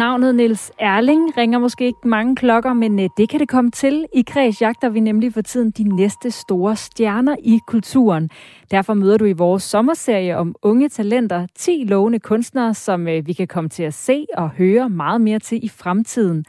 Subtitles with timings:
[0.00, 4.06] Navnet Niels Erling ringer måske ikke mange klokker, men øh, det kan det komme til.
[4.14, 8.30] I Kreds jagter vi nemlig for tiden de næste store stjerner i kulturen.
[8.70, 13.32] Derfor møder du i vores sommerserie om unge talenter 10 lovende kunstnere, som øh, vi
[13.32, 16.44] kan komme til at se og høre meget mere til i fremtiden.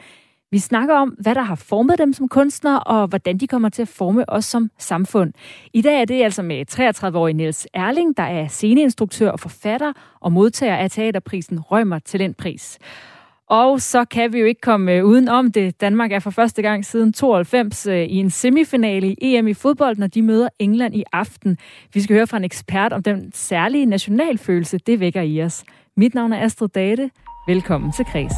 [0.52, 3.81] Vi snakker om, hvad der har formet dem som kunstnere, og hvordan de kommer til
[3.81, 5.33] at forme os som samfund.
[5.73, 10.31] I dag er det altså med 33-årige Niels Erling, der er sceneinstruktør og forfatter og
[10.31, 12.80] modtager af teaterprisen Rømer Talentpris.
[13.51, 15.81] Og så kan vi jo ikke komme øh, uden om det.
[15.81, 19.97] Danmark er for første gang siden 92 øh, i en semifinale i EM i fodbold,
[19.97, 21.57] når de møder England i aften.
[21.93, 25.63] Vi skal høre fra en ekspert om den særlige nationalfølelse, det vækker i os.
[25.97, 27.09] Mit navn er Astrid Date.
[27.47, 28.35] Velkommen til Kreds.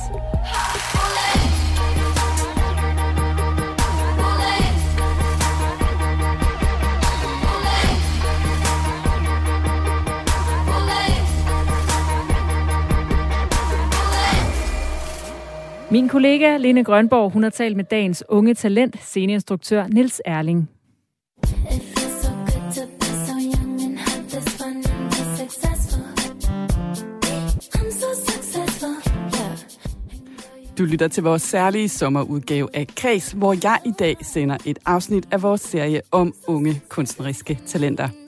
[15.94, 20.70] Min kollega Lene Grønborg, hun har talt med dagens unge talent, sceneinstruktør Nils Erling.
[30.78, 35.28] Du lytter til vores særlige sommerudgave af Kreds, hvor jeg i dag sender et afsnit
[35.32, 38.23] af vores serie om unge kunstneriske talenter.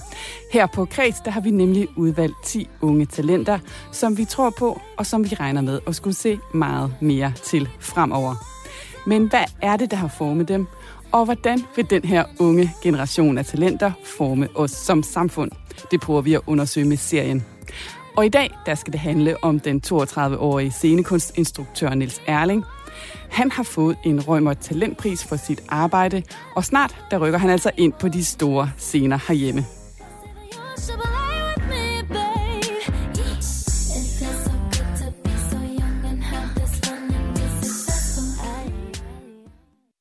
[0.53, 3.59] Her på Kreds, der har vi nemlig udvalgt 10 unge talenter,
[3.91, 7.69] som vi tror på, og som vi regner med at skulle se meget mere til
[7.79, 8.35] fremover.
[9.07, 10.67] Men hvad er det, der har formet dem?
[11.11, 15.51] Og hvordan vil den her unge generation af talenter forme os som samfund?
[15.91, 17.45] Det prøver vi at undersøge med serien.
[18.17, 22.63] Og i dag, der skal det handle om den 32-årige scenekunstinstruktør Niels Erling.
[23.29, 26.23] Han har fået en Rømer Talentpris for sit arbejde,
[26.55, 29.65] og snart der rykker han altså ind på de store scener herhjemme.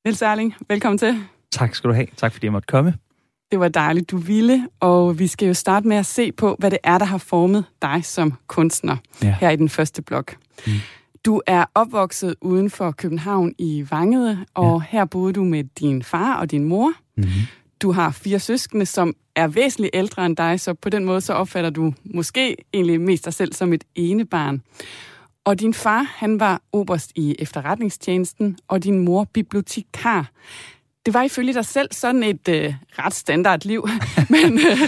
[0.04, 1.24] Niels Erling, velkommen til.
[1.52, 2.06] Tak skal du have.
[2.16, 2.94] Tak fordi jeg måtte komme.
[3.50, 6.70] Det var dejligt, du ville, og vi skal jo starte med at se på, hvad
[6.70, 9.36] det er, der har formet dig som kunstner ja.
[9.40, 10.36] her i den første blok.
[10.66, 10.72] Mm.
[11.24, 14.98] Du er opvokset uden for København i Vangede, og ja.
[14.98, 16.92] her boede du med din far og din mor.
[17.16, 17.30] Mm-hmm.
[17.84, 21.32] Du har fire søskende, som er væsentligt ældre end dig, så på den måde så
[21.32, 24.62] opfatter du måske egentlig mest dig selv som et ene barn.
[25.44, 30.30] Og din far, han var oberst i efterretningstjenesten, og din mor bibliotekar.
[31.06, 33.88] Det var ifølge dig selv sådan et øh, ret standard liv,
[34.30, 34.78] men øh,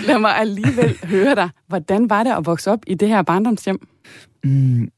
[0.00, 1.50] lad mig alligevel høre dig.
[1.66, 3.88] Hvordan var det at vokse op i det her barndomshjem?
[4.44, 4.90] Mm,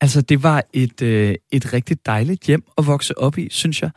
[0.00, 3.90] altså, det var et, øh, et rigtig dejligt hjem at vokse op i, synes jeg.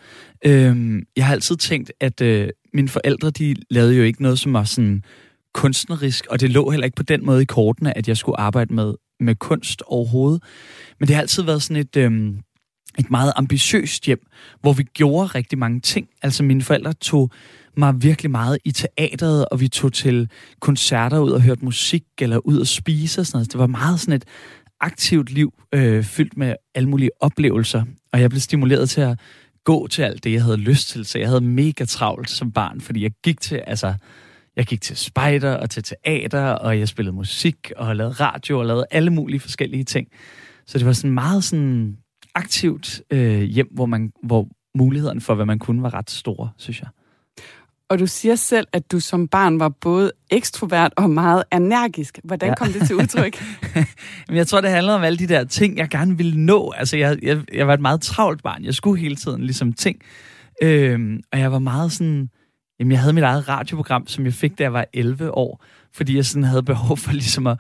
[0.46, 4.54] Øhm, jeg har altid tænkt, at øh, mine forældre, de lavede jo ikke noget, som
[4.54, 5.04] var sådan
[5.54, 8.74] kunstnerisk, og det lå heller ikke på den måde i kortene, at jeg skulle arbejde
[8.74, 10.44] med, med kunst overhovedet.
[11.00, 11.98] Men det har altid været sådan et...
[11.98, 12.40] øhm,
[13.00, 14.28] et meget ambitiøst hjem,
[14.62, 16.08] hvor vi gjorde rigtig mange ting.
[16.22, 17.32] Altså mine forældre tog
[17.78, 20.30] mig virkelig meget i teateret, og vi tog til
[20.60, 23.52] koncerter ud og hørte musik, eller ud og spise og sådan noget.
[23.52, 24.26] Det var meget sådan et
[24.82, 27.84] aktivt liv, øh, fyldt med alle mulige oplevelser.
[28.14, 29.20] Og jeg blev stimuleret til at
[29.64, 31.06] gå til alt det, jeg havde lyst til.
[31.06, 33.94] Så jeg havde mega travlt som barn, fordi jeg gik til, altså,
[34.56, 38.66] jeg gik til spejder og til teater, og jeg spillede musik og lavede radio og
[38.66, 40.08] lavede alle mulige forskellige ting.
[40.66, 41.98] Så det var sådan meget sådan
[42.36, 46.82] aktivt øh, hjem, hvor, man, hvor mulighederne for, hvad man kunne, var ret store, synes
[46.82, 46.90] jeg.
[47.92, 52.20] Og du siger selv, at du som barn var både ekstrovert og meget energisk.
[52.24, 52.56] Hvordan ja.
[52.56, 53.44] kom det til udtryk?
[54.28, 56.74] Men jeg tror, det handlede om alle de der ting, jeg gerne ville nå.
[56.78, 58.64] Altså, jeg, jeg, jeg var et meget travlt barn.
[58.64, 60.02] Jeg skulle hele tiden ligesom ting.
[60.64, 62.30] Øhm, og jeg var meget sådan...
[62.80, 65.64] Jamen, jeg havde mit eget radioprogram, som jeg fik, da jeg var 11 år.
[65.94, 67.58] Fordi jeg sådan havde behov for ligesom at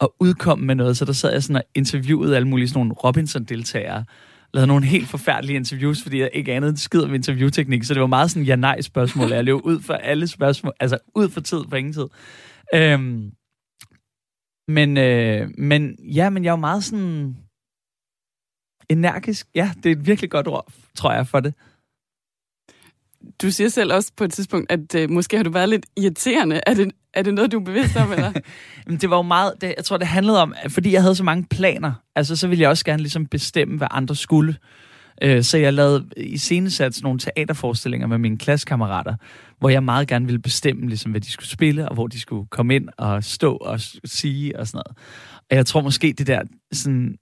[0.00, 0.96] at udkomme med noget.
[0.96, 4.04] Så der sad jeg sådan og interviewede alle mulige sådan nogle Robinson-deltagere.
[4.54, 7.84] Lavede nogle helt forfærdelige interviews, fordi jeg ikke andet en skid om interviewteknik.
[7.84, 9.32] Så det var meget sådan ja-nej-spørgsmål.
[9.32, 12.06] Jeg løb ud for alle spørgsmål, altså ud for tid på ingen tid.
[12.74, 13.32] Øhm,
[14.68, 17.36] men, øh, men ja, men jeg var meget sådan
[18.88, 19.46] energisk.
[19.54, 21.54] Ja, det er et virkelig godt ord, tror jeg, for det.
[23.42, 26.60] Du siger selv også på et tidspunkt, at øh, måske har du været lidt irriterende.
[26.66, 28.32] Er det, er det noget, du er bevidst om, eller?
[29.00, 31.46] det var jo meget, det, jeg tror, det handlede om, fordi jeg havde så mange
[31.50, 34.56] planer, altså så ville jeg også gerne ligesom bestemme, hvad andre skulle.
[35.22, 39.14] Øh, så jeg lavede i scenesats nogle teaterforestillinger med mine klassekammerater,
[39.58, 42.46] hvor jeg meget gerne ville bestemme, ligesom, hvad de skulle spille, og hvor de skulle
[42.50, 44.98] komme ind og stå og sige og sådan noget.
[45.50, 47.16] Og jeg tror måske, det der, sådan,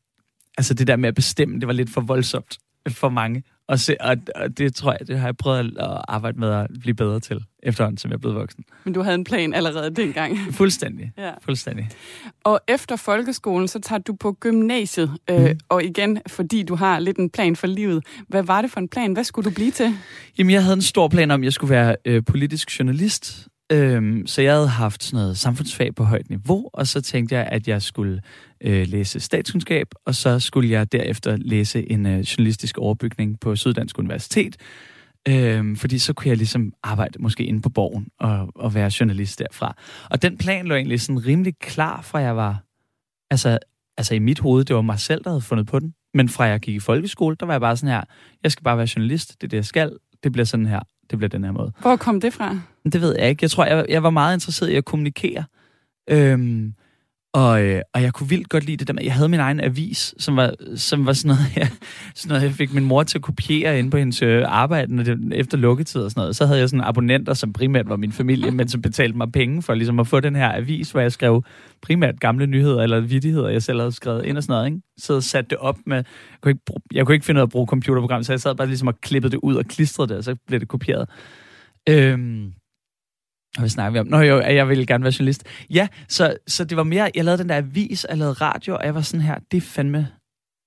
[0.59, 2.59] altså det der med at bestemme, det var lidt for voldsomt
[2.89, 3.43] for mange.
[3.69, 6.67] Og, se, og, og det tror jeg, det har jeg prøvet at arbejde med at
[6.81, 8.65] blive bedre til, efterhånden som jeg er blevet voksen.
[8.85, 10.39] Men du havde en plan allerede dengang?
[10.53, 11.13] Fuldstændig.
[11.19, 11.31] Ja.
[11.43, 11.89] Fuldstændig.
[12.45, 15.11] Og efter folkeskolen, så tager du på gymnasiet.
[15.31, 15.59] Øh, mm.
[15.69, 18.05] Og igen, fordi du har lidt en plan for livet.
[18.29, 19.13] Hvad var det for en plan?
[19.13, 19.95] Hvad skulle du blive til?
[20.39, 23.49] Jamen, jeg havde en stor plan om, at jeg skulle være øh, politisk journalist.
[23.73, 27.47] Øhm, så jeg havde haft sådan noget samfundsfag på højt niveau, og så tænkte jeg,
[27.47, 28.23] at jeg skulle
[28.61, 33.99] øh, læse statskundskab, og så skulle jeg derefter læse en øh, journalistisk overbygning på Syddansk
[33.99, 34.57] Universitet,
[35.29, 39.39] øhm, fordi så kunne jeg ligesom arbejde måske inde på borgen og, og være journalist
[39.39, 39.77] derfra.
[40.11, 42.63] Og den plan lå egentlig sådan rimelig klar, fra jeg var,
[43.31, 43.59] altså,
[43.97, 46.45] altså i mit hoved, det var mig selv, der havde fundet på den, men fra
[46.45, 48.05] jeg gik i folkeskole, der var jeg bare sådan her,
[48.43, 50.81] jeg skal bare være journalist, det er det, jeg skal, det bliver sådan her,
[51.11, 51.73] det bliver den her måde.
[51.81, 52.59] Hvor kom det fra?
[52.93, 53.45] Det ved jeg ikke.
[53.45, 55.45] Jeg tror, jeg, jeg var meget interesseret i at kommunikere.
[56.11, 56.75] Øhm,
[57.39, 59.61] og, øh, og jeg kunne vildt godt lide det der med, jeg havde min egen
[59.61, 61.69] avis, som var, som var sådan, noget, jeg,
[62.15, 65.03] sådan noget, jeg fik min mor til at kopiere ind på hendes øh, arbejde når
[65.03, 66.37] det, efter lukketid og sådan noget.
[66.37, 69.63] Så havde jeg sådan abonnenter, som primært var min familie, men som betalte mig penge
[69.63, 71.45] for ligesom at få den her avis, hvor jeg skrev
[71.83, 74.67] primært gamle nyheder eller vidtigheder, jeg selv havde skrevet ind og sådan noget.
[74.67, 74.81] Ikke?
[74.99, 76.05] Så jeg satte det op med, jeg
[76.41, 76.63] kunne, ikke,
[76.95, 79.01] jeg kunne ikke finde ud af at bruge computerprogram, så jeg sad bare ligesom og
[79.01, 81.09] klippede det ud og klistrede det, og så blev det kopieret.
[81.89, 82.53] Øhm,
[83.57, 84.07] og hvad snakker vi om?
[84.07, 85.45] Nå jo, jeg ville gerne være journalist.
[85.71, 88.85] Ja, så, så det var mere, jeg lavede den der avis, jeg lavede radio, og
[88.85, 90.09] jeg var sådan her, det er fandme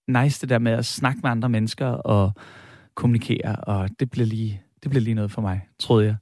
[0.07, 2.31] nice det der med at snakke med andre mennesker og
[2.95, 6.15] kommunikere, og det blev lige, det blev lige noget for mig, troede jeg.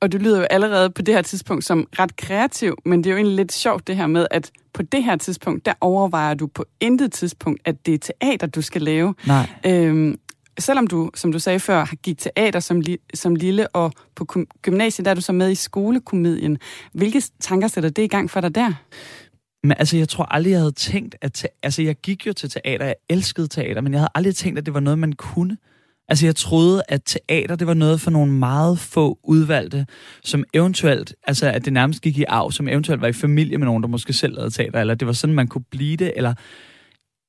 [0.00, 3.10] Og du lyder jo allerede på det her tidspunkt som ret kreativ, men det er
[3.10, 6.46] jo egentlig lidt sjovt det her med, at på det her tidspunkt, der overvejer du
[6.46, 9.14] på intet tidspunkt, at det er teater, du skal lave.
[9.26, 9.48] Nej.
[9.66, 10.18] Øhm,
[10.58, 14.26] selvom du, som du sagde før, har gik teater som, li, som lille, og på
[14.62, 16.58] gymnasiet der er du så med i skolekomedien.
[16.92, 18.72] Hvilke tanker sætter det i gang for dig der?
[19.62, 21.46] Men altså, jeg tror aldrig, jeg havde tænkt, at...
[21.62, 24.66] Altså, jeg gik jo til teater, jeg elskede teater, men jeg havde aldrig tænkt, at
[24.66, 25.56] det var noget, man kunne.
[26.08, 29.86] Altså, jeg troede, at teater, det var noget for nogle meget få udvalgte,
[30.24, 33.66] som eventuelt, altså, at det nærmest gik i arv, som eventuelt var i familie med
[33.66, 36.34] nogen, der måske selv lavede teater, eller det var sådan, man kunne blive det, eller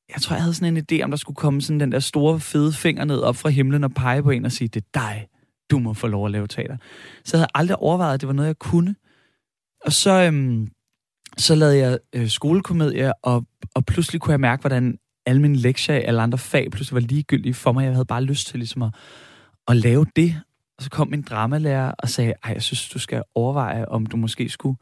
[0.10, 2.40] jeg tror, jeg havde sådan en idé, om der skulle komme sådan den der store,
[2.40, 5.28] fede finger ned op fra himlen og pege på en og sige, det er dig,
[5.72, 6.78] du må få lov at lave teater.
[7.26, 8.96] Så jeg havde aldrig overvejet, at det var noget, jeg kunne.
[9.86, 10.72] Og så, øhm,
[11.38, 13.46] så lavede jeg øh, skolekomedie, og,
[13.76, 17.54] og pludselig kunne jeg mærke, hvordan alle mine lektier eller andre fag pludselig var ligegyldige
[17.54, 17.84] for mig.
[17.84, 18.96] Jeg havde bare lyst til ligesom at,
[19.68, 20.42] at lave det.
[20.78, 24.18] Og så kom min dramalærer og sagde, ej, jeg synes, du skal overveje, om du
[24.18, 24.78] måske skulle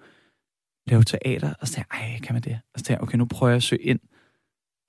[0.88, 1.54] lave teater.
[1.62, 2.60] Og så sagde jeg, ej, kan man det?
[2.74, 4.00] Og så sagde jeg, okay, nu prøver jeg at søge ind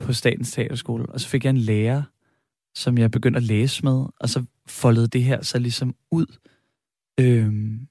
[0.02, 2.02] på Statens Teaterskole, og så fik jeg en lærer,
[2.74, 6.26] som jeg begyndte at læse med, og så foldede det her så ligesom ud.
[7.20, 7.88] Øhm,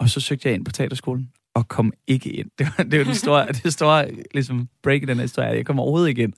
[0.00, 2.50] og så søgte jeg ind på teaterskolen, og kom ikke ind.
[2.58, 5.48] Det var, det var den store, det store ligesom break i den her historie.
[5.48, 6.32] Jeg kom overhovedet ikke ind.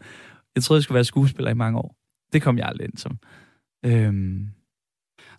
[0.54, 1.96] Jeg troede, jeg skulle være skuespiller i mange år.
[2.32, 3.18] Det kom jeg aldrig ind som.
[3.84, 4.48] Øhm,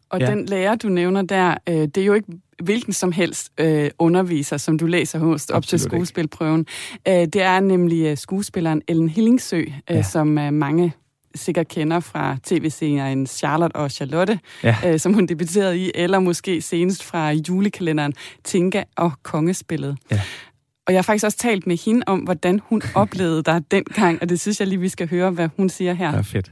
[0.10, 0.26] og ja.
[0.32, 2.28] den lærer, du nævner der, øh, det er jo ikke
[2.64, 6.66] hvilken som helst øh, underviser, som du læser hos op til skuespilprøven.
[7.08, 10.02] Øh, det er nemlig øh, skuespilleren Ellen Hillingsø, øh, ja.
[10.02, 10.94] som øh, mange
[11.36, 14.76] sikkert kender fra tv-serien Charlotte og Charlotte, ja.
[14.86, 18.14] øh, som hun debuterede i, eller måske senest fra julekalenderen
[18.44, 19.98] Tinka og Kongespillet.
[20.12, 20.20] Ja.
[20.88, 24.30] Og jeg har faktisk også talt med hende om, hvordan hun oplevede dig dengang, og
[24.30, 26.12] det synes jeg lige, vi skal høre, hvad hun siger her.
[26.12, 26.52] Det er fedt.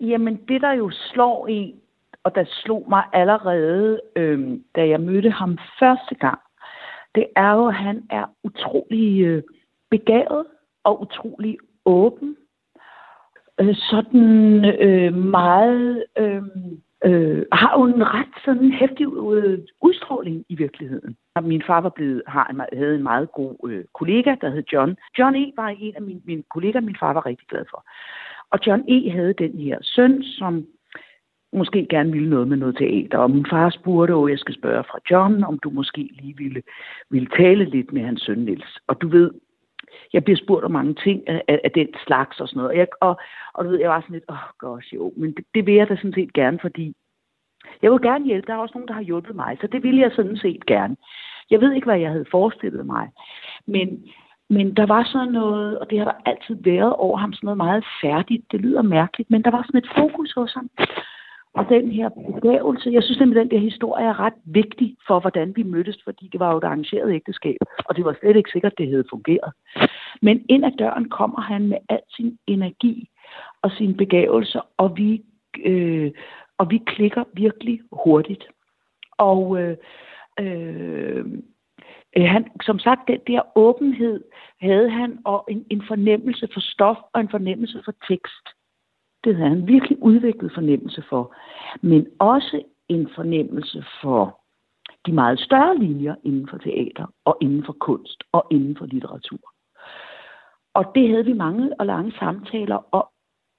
[0.00, 1.74] Jamen, det der jo slår i,
[2.28, 6.40] og der slog mig allerede, øh, da jeg mødte ham første gang,
[7.14, 9.42] det er jo, at han er utrolig øh,
[9.90, 10.46] begavet
[10.84, 12.36] og utrolig åben.
[13.60, 16.04] Øh, sådan øh, meget...
[16.18, 16.42] Øh,
[17.04, 21.16] øh, har jo en ret sådan hæftig øh, udstråling i virkeligheden.
[21.42, 24.96] Min far var blevet, har en, havde en meget god øh, kollega, der hed John.
[25.18, 25.52] John E.
[25.56, 27.84] var en af mine, mine kollegaer, min far var rigtig glad for.
[28.50, 29.10] Og John E.
[29.10, 30.66] havde den her søn, som
[31.52, 33.18] måske gerne ville noget med noget teater.
[33.18, 36.62] Og min far spurgte, og jeg skal spørge fra John, om du måske lige ville,
[37.10, 38.78] ville tale lidt med hans søn Niels.
[38.86, 39.30] Og du ved,
[40.12, 42.70] jeg bliver spurgt om mange ting af, af, af den slags og sådan noget.
[42.70, 43.20] Og, jeg, og,
[43.54, 45.74] og du ved, jeg var sådan lidt, åh oh, gosh, jo, men det, det vil
[45.74, 46.94] jeg da sådan set gerne, fordi
[47.82, 48.46] jeg vil gerne hjælpe.
[48.46, 50.96] Der er også nogen, der har hjulpet mig, så det vil jeg sådan set gerne.
[51.50, 53.08] Jeg ved ikke, hvad jeg havde forestillet mig,
[53.66, 54.04] men,
[54.50, 57.56] men der var sådan noget, og det har der altid været over ham, sådan noget
[57.56, 58.52] meget færdigt.
[58.52, 60.70] Det lyder mærkeligt, men der var sådan et fokus hos ham.
[61.58, 65.52] Og den her begævelse, jeg synes nemlig, den der historie er ret vigtig for, hvordan
[65.56, 68.72] vi mødtes, fordi det var jo et arrangeret ægteskab, og det var slet ikke sikkert,
[68.72, 69.52] at det havde fungeret.
[70.22, 73.08] Men ind ad døren kommer han med al sin energi
[73.62, 75.22] og sin begævelse, og vi
[75.64, 76.10] øh,
[76.58, 78.44] og vi klikker virkelig hurtigt.
[79.18, 79.76] Og øh,
[80.40, 81.24] øh,
[82.16, 84.24] han, som sagt, den der åbenhed
[84.60, 88.57] havde han, og en, en fornemmelse for stof og en fornemmelse for tekst.
[89.24, 91.34] Det havde han virkelig udviklet fornemmelse for.
[91.82, 94.40] Men også en fornemmelse for
[95.06, 99.52] de meget større linjer inden for teater, og inden for kunst, og inden for litteratur.
[100.74, 103.06] Og det havde vi mange og lange samtaler om,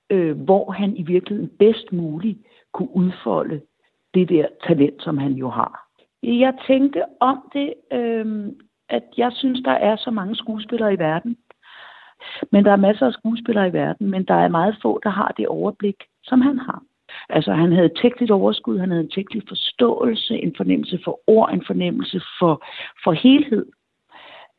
[0.10, 2.40] øh, hvor han i virkeligheden bedst muligt
[2.74, 3.62] kunne udfolde
[4.14, 5.90] det der talent, som han jo har.
[6.24, 8.48] Jeg tænkte om det, øh,
[8.90, 11.38] at jeg synes, der er så mange skuespillere i verden.
[12.52, 15.34] Men der er masser af skuespillere i verden, men der er meget få, der har
[15.38, 16.84] det overblik, som han har.
[17.30, 21.64] Altså han havde teknisk overskud, han havde en teknisk forståelse, en fornemmelse for ord, en
[21.68, 22.66] fornemmelse for,
[23.04, 23.66] for helhed,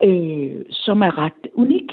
[0.03, 1.91] øh, som er ret unik,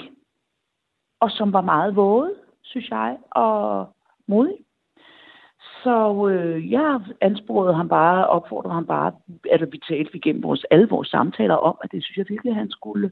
[1.20, 3.88] og som var meget våget, synes jeg, og
[4.26, 4.56] modig.
[5.82, 9.12] Så øh, jeg ansporede ham bare, opfordrede ham bare,
[9.50, 12.70] at vi talte igennem vores, alle vores samtaler om, at det synes jeg virkelig, han
[12.70, 13.10] skulle,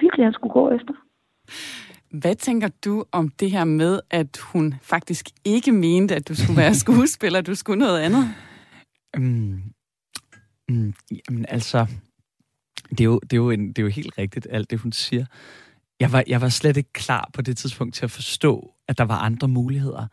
[0.00, 0.94] virkelig, han skulle gå efter.
[2.10, 6.56] Hvad tænker du om det her med, at hun faktisk ikke mente, at du skulle
[6.56, 8.34] være skuespiller, du skulle noget andet?
[9.16, 9.62] Um,
[10.70, 11.86] um, jamen altså,
[12.90, 14.92] det er, jo, det, er jo en, det er jo helt rigtigt, alt det hun
[14.92, 15.26] siger.
[16.00, 19.04] Jeg var, jeg var slet ikke klar på det tidspunkt til at forstå, at der
[19.04, 20.06] var andre muligheder.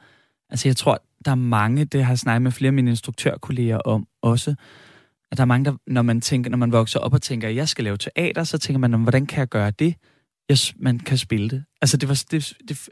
[0.50, 3.78] Altså jeg tror, der er mange, det har jeg snakket med flere af mine instruktørkolleger
[3.78, 4.56] om også,
[5.32, 7.56] at der er mange, der, når man, tænker, når man vokser op og tænker, at
[7.56, 9.96] jeg skal lave teater, så tænker man, hvordan kan jeg gøre det?
[10.52, 11.64] Yes, man kan spille det.
[11.82, 12.90] Altså, det var, det, det,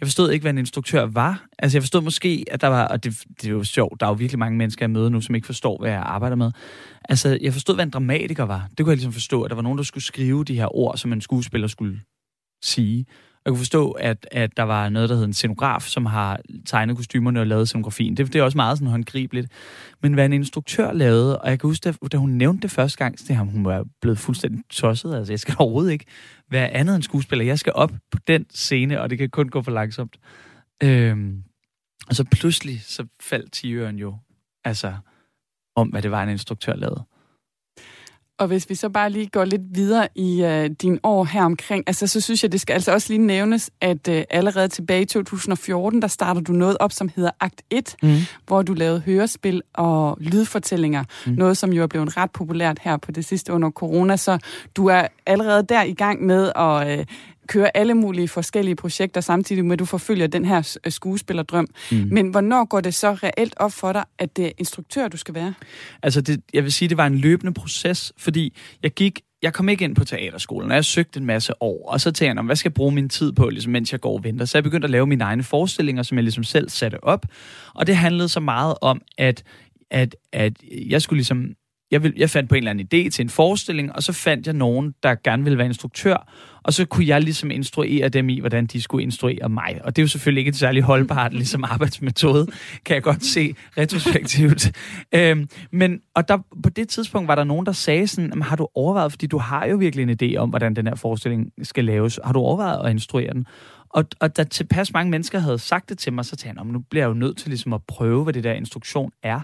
[0.00, 1.46] jeg forstod ikke, hvad en instruktør var.
[1.58, 4.10] Altså, jeg forstod måske, at der var, og det, det er jo sjovt, der er
[4.10, 6.52] jo virkelig mange mennesker, jeg møder nu, som ikke forstår, hvad jeg arbejder med.
[7.08, 8.68] Altså, jeg forstod, hvad en dramatiker var.
[8.68, 10.96] Det kunne jeg ligesom forstå, at der var nogen, der skulle skrive de her ord,
[10.96, 12.00] som en skuespiller skulle
[12.62, 13.06] sige.
[13.44, 16.96] Jeg kunne forstå, at, at der var noget, der hed en scenograf, som har tegnet
[16.96, 18.16] kostymerne og lavet scenografien.
[18.16, 19.52] Det, det er også meget sådan håndgribeligt.
[20.02, 22.98] Men hvad en instruktør lavede, og jeg kan huske, da, da hun nævnte det første
[22.98, 25.14] gang, til ham, hun var blevet fuldstændig tosset.
[25.14, 26.04] Altså, jeg skal overhovedet ikke
[26.50, 27.44] være andet end skuespiller.
[27.44, 30.16] Jeg skal op på den scene, og det kan kun gå for langsomt.
[30.82, 31.42] Øhm,
[32.08, 34.16] og så pludselig, så faldt tiøren jo
[34.64, 34.94] altså
[35.76, 37.04] om, hvad det var, en instruktør lavede.
[38.40, 41.84] Og hvis vi så bare lige går lidt videre i uh, din år her omkring,
[41.86, 45.04] altså så synes jeg, det skal altså også lige nævnes, at uh, allerede tilbage i
[45.04, 48.16] 2014, der starter du noget op, som hedder Akt 1, mm.
[48.46, 51.04] hvor du lavede hørespil og lydfortællinger.
[51.26, 51.32] Mm.
[51.32, 54.16] Noget, som jo er blevet ret populært her på det sidste under corona.
[54.16, 54.38] Så
[54.76, 57.04] du er allerede der i gang med at uh,
[57.50, 61.66] køre alle mulige forskellige projekter, samtidig med, at du forfølger den her øh, skuespillerdrøm.
[61.92, 62.08] Mm.
[62.10, 65.34] Men hvornår går det så reelt op for dig, at det er instruktør, du skal
[65.34, 65.54] være?
[66.02, 69.68] Altså, det, jeg vil sige, det var en løbende proces, fordi jeg gik jeg kom
[69.68, 72.56] ikke ind på teaterskolen, og jeg søgte en masse år, og så tænkte jeg, hvad
[72.56, 74.44] skal jeg bruge min tid på, ligesom, mens jeg går og venter?
[74.44, 77.26] Så jeg begyndte at lave mine egne forestillinger, som jeg ligesom selv satte op,
[77.74, 79.42] og det handlede så meget om, at,
[79.90, 80.52] at, at
[80.88, 81.54] jeg skulle ligesom
[81.90, 84.46] jeg, vil, jeg fandt på en eller anden idé til en forestilling, og så fandt
[84.46, 86.32] jeg nogen, der gerne ville være instruktør,
[86.62, 89.80] og så kunne jeg ligesom instruere dem i, hvordan de skulle instruere mig.
[89.84, 92.46] Og det er jo selvfølgelig ikke et særligt holdbart ligesom arbejdsmetode,
[92.84, 94.70] kan jeg godt se retrospektivt.
[95.14, 98.68] øhm, men, og der, på det tidspunkt var der nogen, der sagde sådan, har du
[98.74, 102.20] overvejet, fordi du har jo virkelig en idé om, hvordan den her forestilling skal laves,
[102.24, 103.46] har du overvejet at instruere den?
[103.90, 106.78] Og, og da tilpas mange mennesker havde sagt det til mig, så tænkte jeg, nu
[106.90, 109.40] bliver jeg jo nødt til ligesom at prøve, hvad det der instruktion er.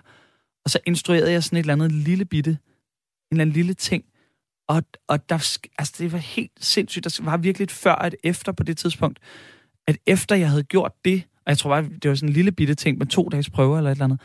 [0.67, 2.59] Og så instruerede jeg sådan et eller andet lille bitte, en
[3.31, 4.05] eller anden lille ting.
[4.69, 7.05] Og, og der, altså det var helt sindssygt.
[7.05, 9.19] Der var virkelig et før og et efter på det tidspunkt.
[9.87, 12.53] At efter jeg havde gjort det, og jeg tror bare, det var sådan en lille
[12.53, 14.21] bitte ting med to dages prøver eller et eller andet.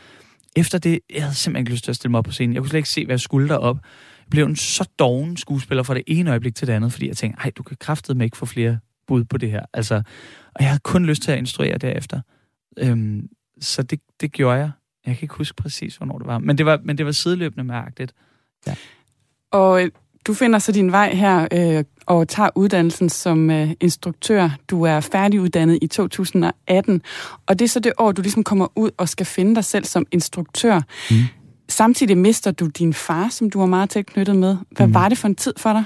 [0.56, 2.54] Efter det, jeg havde simpelthen ikke lyst til at stille mig op på scenen.
[2.54, 3.76] Jeg kunne slet ikke se, hvad jeg skulle derop.
[4.18, 7.16] Jeg blev en så doven skuespiller fra det ene øjeblik til det andet, fordi jeg
[7.16, 9.66] tænkte, ej, du kan kraftedeme ikke få flere bud på det her.
[9.72, 9.94] Altså,
[10.54, 12.20] og jeg havde kun lyst til at instruere derefter.
[12.78, 13.28] Øhm,
[13.60, 14.70] så det, det gjorde jeg.
[15.06, 16.38] Jeg kan ikke huske præcis, hvornår det var.
[16.38, 18.14] Men det var, men det var sideløbende mærkeligt.
[18.66, 18.74] Ja.
[19.50, 19.90] Og øh,
[20.26, 24.50] du finder så din vej her øh, og tager uddannelsen som øh, instruktør.
[24.68, 27.02] Du er færdiguddannet i 2018,
[27.46, 29.84] og det er så det år, du ligesom kommer ud og skal finde dig selv
[29.84, 30.80] som instruktør.
[31.10, 31.16] Mm.
[31.68, 34.56] Samtidig mister du din far, som du var meget tæt knyttet med.
[34.70, 34.94] Hvad mm.
[34.94, 35.84] var det for en tid for dig?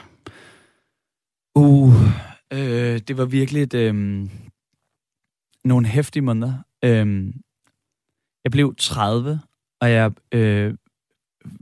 [1.54, 1.94] Uh,
[2.52, 3.94] øh, det var virkelig et, øh,
[5.64, 6.54] nogle hæftige måneder.
[6.84, 7.32] Øh,
[8.46, 9.40] jeg blev 30,
[9.80, 10.74] og jeg øh,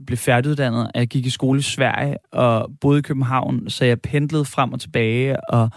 [0.05, 4.45] blev færdiguddannet, jeg gik i skole i Sverige og boede i København, så jeg pendlede
[4.45, 5.69] frem og tilbage og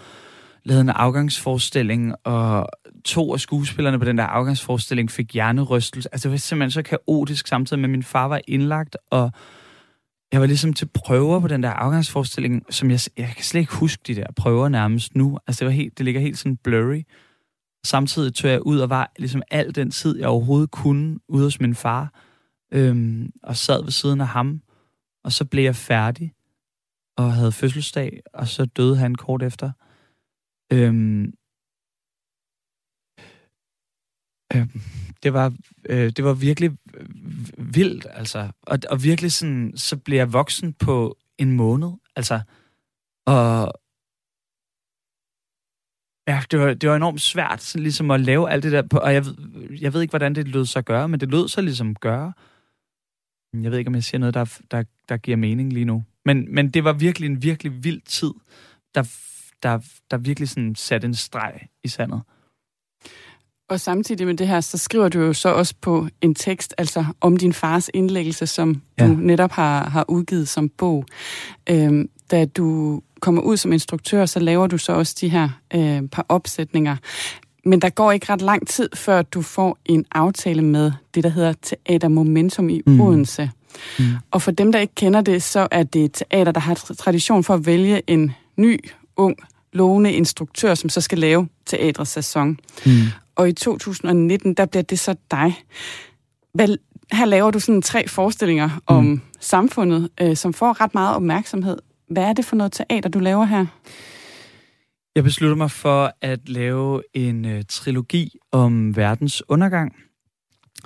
[0.63, 2.69] lavede en afgangsforestilling, og
[3.05, 6.09] to af skuespillerne på den der afgangsforestilling fik hjernerystelse.
[6.13, 9.31] Altså det var simpelthen så kaotisk samtidig med, at min far var indlagt, og
[10.31, 13.75] jeg var ligesom til prøver på den der afgangsforestilling, som jeg, jeg kan slet ikke
[13.75, 15.39] huske de der prøver nærmest nu.
[15.47, 17.03] Altså det, var helt, det ligger helt sådan blurry.
[17.85, 21.59] Samtidig tog jeg ud og var ligesom al den tid, jeg overhovedet kunne, ude hos
[21.59, 22.13] min far,
[22.71, 24.61] øhm, og sad ved siden af ham.
[25.23, 26.33] Og så blev jeg færdig,
[27.17, 29.71] og havde fødselsdag, og så døde han kort efter.
[30.73, 31.33] Øhm,
[34.55, 34.81] øhm,
[35.23, 35.53] det var,
[35.89, 36.71] øh, det var virkelig
[37.57, 38.51] vildt, altså.
[38.61, 42.41] Og, og virkelig sådan, så blev jeg voksen på en måned, altså.
[43.25, 43.73] Og,
[46.29, 48.81] Ja, det var, det var enormt svært sådan ligesom at lave alt det der.
[48.81, 49.25] På, og jeg,
[49.81, 52.33] jeg ved ikke, hvordan det lød sig gøre, men det lød sig ligesom gøre.
[53.53, 56.03] Jeg ved ikke, om jeg siger noget, der, der, der giver mening lige nu.
[56.25, 58.31] Men, men det var virkelig en virkelig vild tid,
[58.95, 59.03] der,
[59.63, 59.79] der,
[60.11, 62.21] der virkelig sådan satte en streg i sandet.
[63.69, 67.05] Og samtidig med det her, så skriver du jo så også på en tekst, altså
[67.21, 69.07] om din fars indlæggelse, som ja.
[69.07, 71.05] du netop har, har udgivet som bog.
[71.69, 76.01] Øhm, da du kommer ud som instruktør, så laver du så også de her øh,
[76.07, 76.95] par opsætninger.
[77.65, 81.29] Men der går ikke ret lang tid, før du får en aftale med det, der
[81.29, 83.01] hedder Teater Momentum i mm.
[83.01, 83.51] Odense.
[83.99, 84.05] Mm.
[84.31, 87.43] Og for dem, der ikke kender det, så er det et teater, der har tradition
[87.43, 89.35] for at vælge en ny, ung,
[89.73, 92.59] lovende instruktør, som så skal lave teatrets sæson.
[92.85, 92.91] Mm.
[93.35, 95.53] Og i 2019, der bliver det så dig.
[96.53, 96.77] Hvad,
[97.11, 99.21] her laver du sådan tre forestillinger om mm.
[99.39, 101.77] samfundet, øh, som får ret meget opmærksomhed.
[102.09, 103.65] Hvad er det for noget teater, du laver her?
[105.15, 109.95] Jeg beslutter mig for at lave en øh, trilogi om verdens undergang.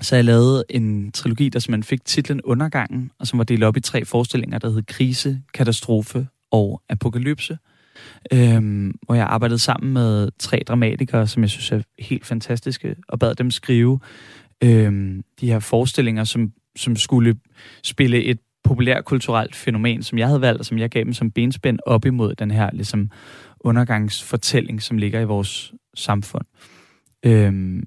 [0.01, 3.77] Så jeg lavede en trilogi, der simpelthen fik titlen Undergangen, og som var delt op
[3.77, 7.57] i tre forestillinger, der hed Krise, Katastrofe og Apokalypse.
[8.33, 13.19] Øhm, hvor jeg arbejdede sammen med tre dramatikere, som jeg synes er helt fantastiske, og
[13.19, 13.99] bad dem skrive
[14.63, 17.35] øhm, de her forestillinger, som, som skulle
[17.83, 21.79] spille et populærkulturelt fænomen, som jeg havde valgt, og som jeg gav dem som benspænd
[21.85, 23.09] op imod den her ligesom,
[23.59, 26.45] undergangsfortælling, som ligger i vores samfund.
[27.25, 27.83] Øhm,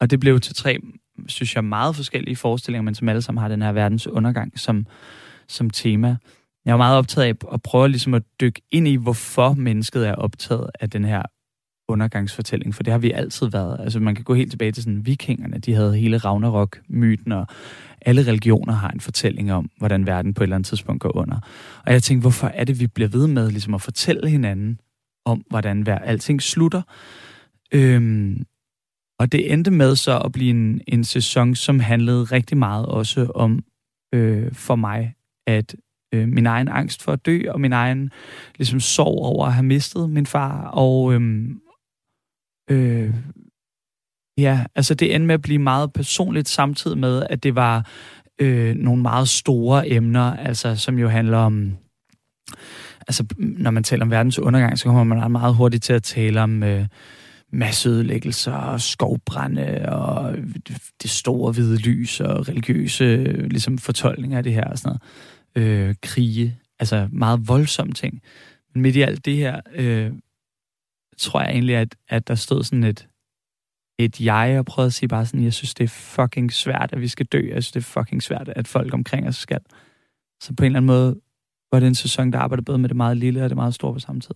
[0.00, 0.78] og det blev til tre,
[1.26, 4.86] synes jeg, meget forskellige forestillinger, men som alle sammen har den her verdens undergang som,
[5.48, 6.16] som tema.
[6.64, 10.14] Jeg var meget optaget af at prøve ligesom at dykke ind i, hvorfor mennesket er
[10.14, 11.22] optaget af den her
[11.92, 13.80] undergangsfortælling, for det har vi altid været.
[13.80, 17.46] Altså man kan gå helt tilbage til sådan vikingerne, de havde hele Ragnarok-myten, og
[18.00, 21.38] alle religioner har en fortælling om, hvordan verden på et eller andet tidspunkt går under.
[21.86, 24.80] Og jeg tænkte, hvorfor er det, vi bliver ved med ligesom at fortælle hinanden
[25.24, 26.82] om, hvordan hver, alting slutter?
[27.74, 28.42] Øhm,
[29.18, 33.32] og det endte med så at blive en, en sæson, som handlede rigtig meget også
[33.34, 33.64] om,
[34.14, 35.14] øh, for mig,
[35.46, 35.74] at
[36.14, 38.10] øh, min egen angst for at dø, og min egen
[38.58, 41.60] ligesom, sorg over at have mistet min far, og, øhm,
[42.72, 43.14] øh,
[44.38, 47.90] ja, altså det endte med at blive meget personligt samtidig med, at det var
[48.40, 51.76] øh, nogle meget store emner, altså som jo handler om
[53.08, 56.40] altså, når man taler om verdens undergang, så kommer man meget hurtigt til at tale
[56.40, 56.86] om øh,
[57.52, 60.36] masseødelæggelser, skovbrænde og
[61.02, 63.16] det store hvide lys og religiøse
[63.48, 64.98] ligesom, fortolkninger af det her og sådan
[65.54, 65.88] noget.
[65.88, 68.20] Øh, krige, altså meget voldsomme ting.
[68.74, 70.10] Men midt i alt det her, øh,
[71.22, 73.08] tror jeg egentlig, at, at der stod sådan et,
[73.98, 77.00] et jeg, og prøvede at sige bare sådan, jeg synes, det er fucking svært, at
[77.00, 77.38] vi skal dø.
[77.38, 79.60] Jeg synes, det er fucking svært, at folk omkring os skal.
[80.42, 81.20] Så på en eller anden måde
[81.72, 83.92] var det en sæson, der arbejdede både med det meget lille og det meget store
[83.92, 84.34] på samme tid.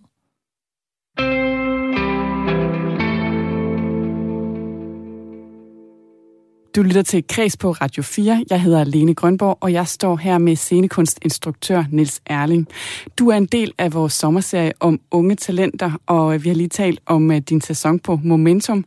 [6.77, 8.45] Du lytter til Kreds på Radio 4.
[8.51, 12.69] Jeg hedder Lene Grønborg, og jeg står her med scenekunstinstruktør Nils Erling.
[13.19, 16.69] Du er en del af vores sommerserie om unge talenter, og øh, vi har lige
[16.69, 18.85] talt om øh, din sæson på Momentum.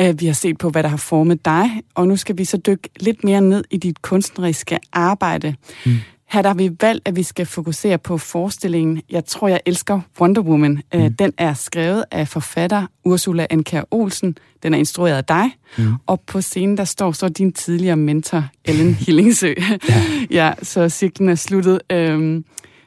[0.00, 2.56] Øh, vi har set på, hvad der har formet dig, og nu skal vi så
[2.56, 5.54] dykke lidt mere ned i dit kunstneriske arbejde.
[5.86, 5.92] Mm.
[6.28, 10.00] Her der har vi valgt, at vi skal fokusere på forestillingen Jeg tror, jeg elsker
[10.20, 10.82] Wonder Woman.
[10.94, 11.12] Øh, mm.
[11.12, 14.38] Den er skrevet af forfatter Ursula Anker Olsen.
[14.62, 15.50] Den er instrueret af dig.
[15.78, 15.92] Mm.
[16.06, 19.54] Og på scenen, der står så din tidligere mentor, Ellen Hillingsø.
[19.88, 20.02] ja.
[20.30, 21.80] ja, så cirklen er sluttet.
[21.92, 22.44] Øhm,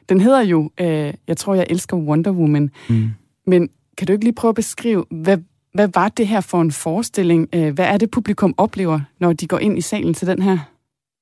[0.08, 2.70] den hedder jo øh, Jeg tror, jeg elsker Wonder Woman.
[2.88, 3.08] Mm.
[3.46, 5.38] Men kan du ikke lige prøve at beskrive, hvad,
[5.74, 7.48] hvad var det her for en forestilling?
[7.54, 10.58] Øh, hvad er det, publikum oplever, når de går ind i salen til den her?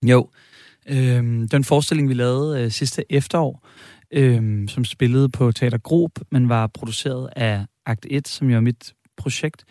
[0.02, 0.26] Jo, Øh,
[0.88, 3.66] Øhm, den forestilling, vi lavede øh, sidste efterår,
[4.10, 8.60] øhm, som spillede på Teater Grob, men var produceret af Akt 1, som jo er
[8.60, 9.64] mit projekt.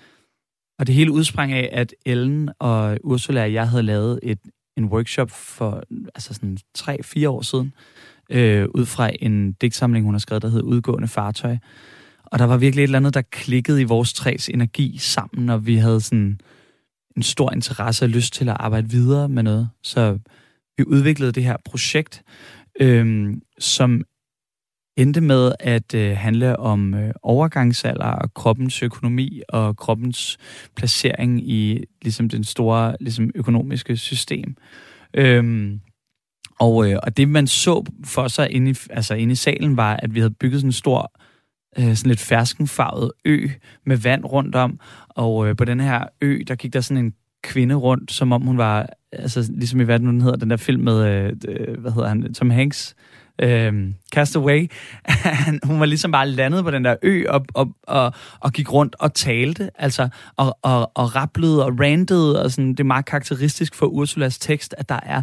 [0.80, 4.40] Og det hele udsprang af, at Ellen og Ursula og jeg havde lavet et,
[4.78, 5.84] en workshop for
[6.16, 7.74] altså sådan 3-4 år siden,
[8.30, 11.58] øh, ud fra en digtsamling, hun har skrevet, der hed Udgående Fartøj.
[12.24, 15.66] Og der var virkelig et eller andet, der klikkede i vores træs energi sammen, og
[15.66, 16.40] vi havde sådan
[17.16, 19.70] en stor interesse og lyst til at arbejde videre med noget.
[19.84, 20.20] Så
[20.78, 22.24] vi udviklede det her projekt,
[22.80, 24.04] øh, som
[24.98, 30.38] endte med at øh, handle om øh, overgangsalder og kroppens økonomi og kroppens
[30.76, 34.56] placering i ligesom den store ligesom økonomiske system.
[35.14, 35.80] Øhm,
[36.60, 39.96] og, øh, og det man så for sig inde i, altså inde i salen var,
[39.96, 41.12] at vi havde bygget sådan en stor
[41.80, 43.48] øh, sådan lidt ferskenfarvet ø
[43.86, 47.14] med vand rundt om, og øh, på den her ø, der gik der sådan en
[47.44, 50.84] kvinde rundt, som om hun var, altså ligesom i hvad den hedder, den der film
[50.84, 51.06] med,
[51.48, 52.96] øh, hvad hedder han, Tom Hanks,
[53.42, 53.74] øh,
[54.14, 54.72] Castaway.
[55.68, 58.96] hun var ligesom bare landet på den der ø og, og, og, og gik rundt
[59.00, 63.76] og talte, altså, og, og, og rapplede og randede, og sådan, det er meget karakteristisk
[63.76, 65.22] for Ursulas tekst, at der er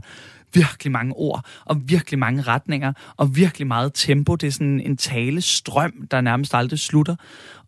[0.54, 4.34] virkelig mange ord, og virkelig mange retninger, og virkelig meget tempo.
[4.34, 7.16] Det er sådan en talestrøm, der nærmest aldrig slutter.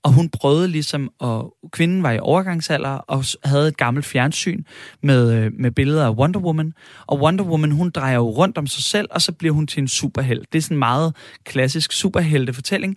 [0.02, 4.64] Og hun prøvede ligesom, og kvinden var i overgangsalder, og havde et gammelt fjernsyn
[5.02, 6.72] med, øh, med billeder af Wonder Woman.
[7.06, 9.80] Og Wonder Woman, hun drejer jo rundt om sig selv, og så bliver hun til
[9.80, 10.52] en superhelt.
[10.52, 12.96] Det er sådan en meget klassisk superheltefortælling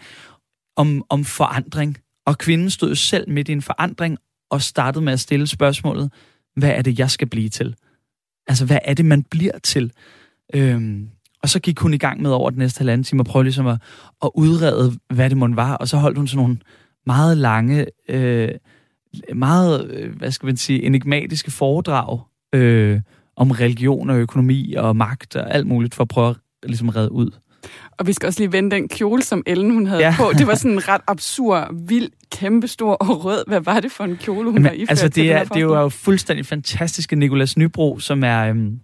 [0.77, 1.97] om, om forandring.
[2.25, 4.17] Og kvinden stod jo selv midt i en forandring,
[4.51, 6.11] og startede med at stille spørgsmålet,
[6.55, 7.75] hvad er det, jeg skal blive til?
[8.47, 9.91] Altså, hvad er det, man bliver til?
[10.53, 11.09] Øhm,
[11.43, 13.67] og så gik hun i gang med over den næste halvanden time og prøve ligesom
[13.67, 13.77] at,
[14.23, 15.75] at udrede, hvad det måtte var.
[15.75, 16.57] Og så holdt hun sådan nogle
[17.05, 18.49] meget lange, øh,
[19.35, 22.19] meget, øh, hvad skal man sige, enigmatiske foredrag
[22.53, 23.01] øh,
[23.35, 27.11] om religion og økonomi og magt og alt muligt for at prøve at ligesom redde
[27.11, 27.31] ud.
[27.97, 30.15] Og vi skal også lige vende den kjole, som Ellen hun havde ja.
[30.17, 30.31] på.
[30.37, 33.43] Det var sådan en ret absurd, vild, kæmpestor og rød.
[33.47, 35.65] Hvad var det for en kjole, hun Jamen, var iført altså, det er, det er
[35.65, 38.49] jo fuldstændig fantastiske Nikolas Nybro, som er...
[38.49, 38.79] Øhm,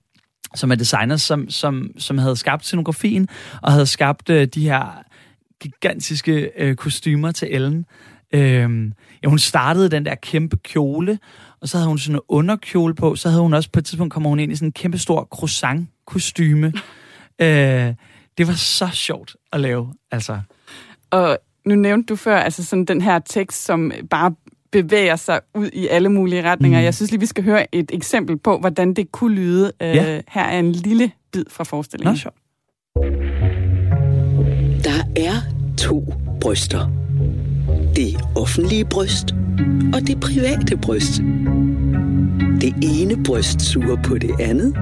[0.55, 3.27] som er designer, som, som, som havde skabt scenografien,
[3.61, 5.03] og havde skabt øh, de her
[5.61, 7.85] gigantiske øh, kostymer til Ellen.
[8.33, 11.19] Øhm, ja, hun startede den der kæmpe kjole,
[11.61, 14.13] og så havde hun sådan en underkjole på, så havde hun også på et tidspunkt
[14.13, 16.73] kommer hun ind i sådan en kæmpe stor croissant-kostyme.
[17.41, 17.93] øh,
[18.37, 20.39] det var så sjovt at lave, altså.
[21.11, 24.35] Og nu nævnte du før, altså sådan den her tekst, som bare
[24.71, 26.79] bevæger sig ud i alle mulige retninger.
[26.79, 26.83] Mm.
[26.83, 29.71] Jeg synes lige, vi skal høre et eksempel på, hvordan det kunne lyde.
[29.81, 30.17] Ja.
[30.17, 32.13] Uh, her er en lille bid fra forestillingen.
[32.13, 32.35] Nå, sjovt.
[34.83, 35.41] Der er
[35.77, 36.91] to bryster.
[37.95, 39.31] Det offentlige bryst
[39.93, 41.21] og det private bryst.
[42.61, 44.77] Det ene bryst suger på det andet,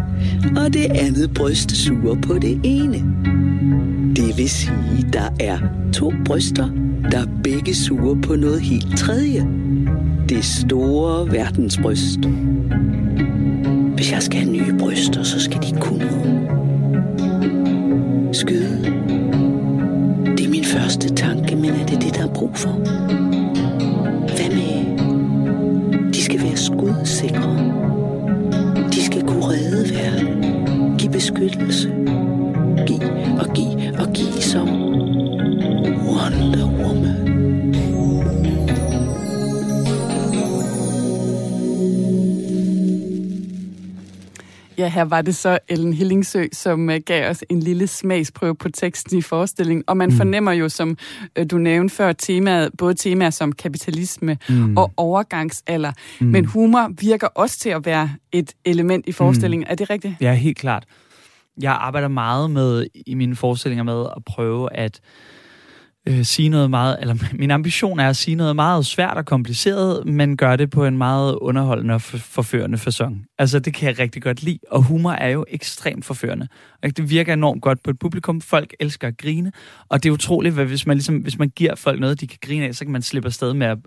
[0.58, 3.04] og det andet bryst suger på det ene.
[4.16, 5.60] Det vil sige, der er
[5.94, 6.70] to bryster,
[7.12, 9.48] der begge suger på noget helt tredje.
[10.30, 12.20] Det store verdensbryst.
[13.96, 16.10] Hvis jeg skal have nye bryster, så skal de kunne
[18.34, 18.78] skyde.
[20.38, 22.72] Det er min første tanke, men er det det, der er brug for?
[24.36, 24.98] Hvad med?
[26.14, 27.58] De skal være skudsikre.
[28.92, 30.44] De skal kunne redde verden.
[30.98, 32.03] Give beskyttelse.
[44.84, 48.70] Ja, her var det så Ellen Hillingsø, som uh, gav os en lille smagsprøve på
[48.70, 49.84] teksten i forestillingen.
[49.88, 50.16] Og man mm.
[50.16, 50.98] fornemmer jo, som
[51.40, 54.78] uh, du nævnte før, temaet, både temaer som kapitalisme mm.
[54.78, 55.92] og overgangsalder.
[56.20, 56.28] Mm.
[56.28, 59.66] Men humor virker også til at være et element i forestillingen.
[59.68, 59.72] Mm.
[59.72, 60.14] Er det rigtigt?
[60.22, 60.86] Ja, helt klart.
[61.62, 65.00] Jeg arbejder meget med i mine forestillinger med at prøve at
[66.08, 70.06] øh, sige noget meget, eller min ambition er at sige noget meget svært og kompliceret,
[70.06, 73.26] men gør det på en meget underholdende og forførende fasong.
[73.38, 76.48] Altså, det kan jeg rigtig godt lide, og humor er jo ekstremt forførende.
[76.84, 78.42] Og det virker enormt godt på et publikum.
[78.42, 79.52] Folk elsker at grine,
[79.90, 82.40] og det er utroligt, hvad hvis man, ligesom, hvis man giver folk noget, de kan
[82.42, 83.78] grine af, så kan man slippe afsted med at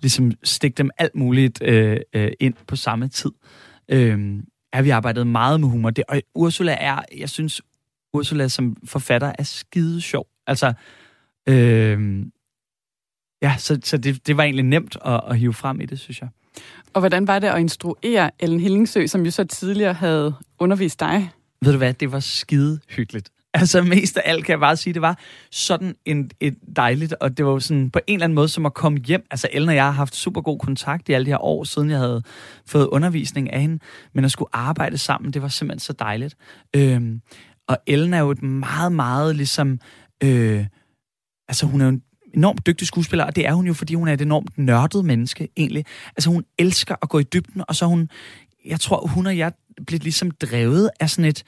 [0.00, 3.30] ligesom, stikke dem alt muligt øh, øh, ind på samme tid.
[3.88, 4.18] Øh,
[4.72, 5.90] er vi arbejdet meget med humor.
[5.90, 7.62] Det, og Ursula er, jeg synes,
[8.14, 10.26] Ursula som forfatter er skide sjov.
[10.46, 10.72] Altså,
[11.50, 12.26] øh,
[13.42, 16.20] ja, så, så det, det var egentlig nemt at, at hive frem i det, synes
[16.20, 16.28] jeg.
[16.94, 21.30] Og hvordan var det at instruere Ellen Hillingsø, som jo så tidligere havde undervist dig?
[21.62, 23.30] Ved du hvad, det var skide hyggeligt.
[23.54, 25.18] Altså mest af alt kan jeg bare sige, det var
[25.50, 28.66] sådan en, et dejligt, og det var jo sådan på en eller anden måde som
[28.66, 29.26] at komme hjem.
[29.30, 31.90] Altså Ellen og jeg har haft super god kontakt i alle de her år, siden
[31.90, 32.22] jeg havde
[32.66, 33.78] fået undervisning af hende,
[34.12, 36.36] men at skulle arbejde sammen, det var simpelthen så dejligt.
[36.76, 37.20] Øhm,
[37.68, 39.80] og Ellen er jo et meget, meget ligesom,
[40.22, 40.66] øh,
[41.50, 42.02] altså hun er jo en
[42.34, 45.48] enormt dygtig skuespiller, og det er hun jo, fordi hun er et enormt nørdet menneske,
[45.56, 45.84] egentlig.
[46.16, 48.08] Altså hun elsker at gå i dybden, og så hun,
[48.64, 49.52] jeg tror, hun og jeg
[49.86, 51.44] blev ligesom drevet af sådan et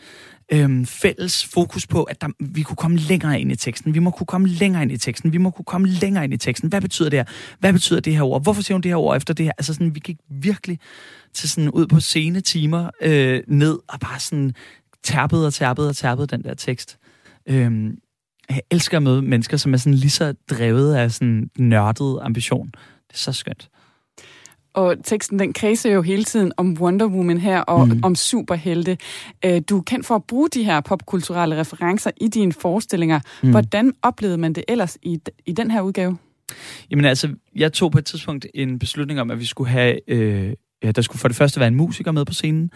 [0.53, 3.95] øhm, fælles fokus på, at der, vi kunne komme længere ind i teksten.
[3.95, 5.33] Vi må kunne komme længere ind i teksten.
[5.33, 6.69] Vi må kunne komme længere ind i teksten.
[6.69, 7.25] Hvad betyder det her?
[7.59, 8.43] Hvad betyder det her ord?
[8.43, 9.53] Hvorfor siger hun det her ord efter det her?
[9.59, 10.79] Altså sådan, vi gik virkelig
[11.35, 14.55] til sådan ud på sene timer øh, ned og bare sådan
[15.03, 16.99] tærpede og tærpede og tærpede den der tekst.
[17.47, 17.99] Øhm,
[18.55, 22.67] jeg elsker at møde mennesker, som er sådan lige så drevet af sådan nørdet ambition.
[23.09, 23.69] Det er så skønt.
[24.75, 28.01] Og teksten, den kredser jo hele tiden om Wonder Woman her, og mm.
[28.03, 28.99] om superhelte.
[29.45, 33.21] Øh, du er kendt for at bruge de her popkulturelle referencer i dine forestillinger.
[33.43, 33.51] Mm.
[33.51, 36.17] Hvordan oplevede man det ellers i, i den her udgave?
[36.91, 40.11] Jamen altså, jeg tog på et tidspunkt en beslutning om, at vi skulle have...
[40.11, 42.71] Øh, ja, der skulle for det første være en musiker med på scenen,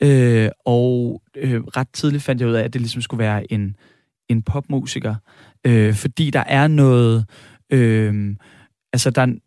[0.00, 3.76] øh, og øh, ret tidligt fandt jeg ud af, at det ligesom skulle være en,
[4.30, 5.14] en popmusiker,
[5.66, 7.26] øh, fordi der er noget...
[7.72, 8.36] Øh,
[8.92, 9.40] altså, der er, en,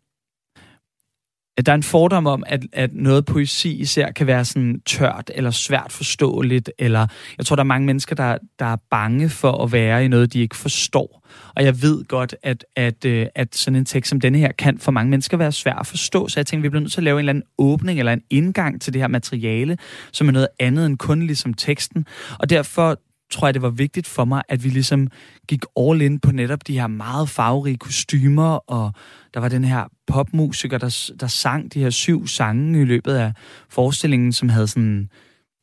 [1.66, 5.50] der er en fordom om, at, at noget poesi især kan være sådan tørt eller
[5.50, 7.06] svært forståeligt, eller
[7.38, 10.32] jeg tror, der er mange mennesker, der, der er bange for at være i noget,
[10.32, 11.26] de ikke forstår.
[11.54, 14.78] Og jeg ved godt, at, at, øh, at sådan en tekst som denne her kan
[14.78, 17.04] for mange mennesker være svær at forstå, så jeg tænkte, vi bliver nødt til at
[17.04, 19.78] lave en eller anden åbning eller en indgang til det her materiale,
[20.12, 22.06] som er noget andet end kun ligesom teksten.
[22.38, 22.98] Og derfor
[23.34, 25.08] tror jeg, det var vigtigt for mig, at vi ligesom
[25.48, 28.92] gik all in på netop de her meget farverige kostymer, og
[29.34, 33.32] der var den her popmusiker, der, der sang de her syv sange i løbet af
[33.68, 35.08] forestillingen, som havde sådan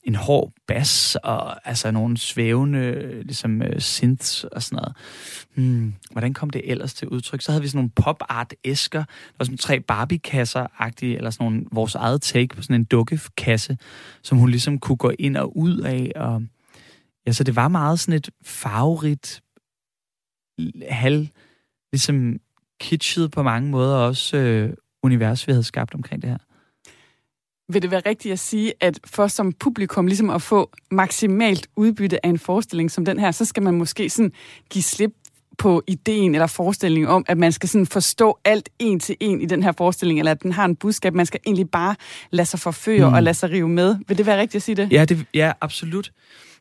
[0.04, 4.96] en hård bas, og altså nogle svævende ligesom, øh, synths og sådan noget.
[5.56, 7.42] Hmm, hvordan kom det ellers til udtryk?
[7.42, 9.00] Så havde vi sådan nogle pop-art-æsker.
[9.00, 13.78] Der var sådan tre Barbie-kasser-agtige, eller sådan nogle, vores eget take på sådan en dukkekasse,
[14.24, 16.42] som hun ligesom kunne gå ind og ud af, og
[17.28, 19.42] Ja, så det var meget sådan et farverigt,
[20.90, 21.28] halv,
[21.94, 22.40] ligesom
[22.80, 26.38] kitschet på mange måder også øh, univers, vi havde skabt omkring det her.
[27.74, 32.26] Vil det være rigtigt at sige, at for som publikum ligesom at få maksimalt udbytte
[32.26, 34.32] af en forestilling som den her, så skal man måske sådan
[34.70, 35.12] give slip
[35.58, 39.46] på ideen eller forestillingen om, at man skal sådan forstå alt en til en i
[39.46, 41.14] den her forestilling, eller at den har en budskab.
[41.14, 41.96] Man skal egentlig bare
[42.32, 43.14] lade sig forføre mm.
[43.14, 43.96] og lade sig rive med.
[44.08, 44.92] Vil det være rigtigt at sige det?
[44.92, 46.12] Ja, det, ja absolut.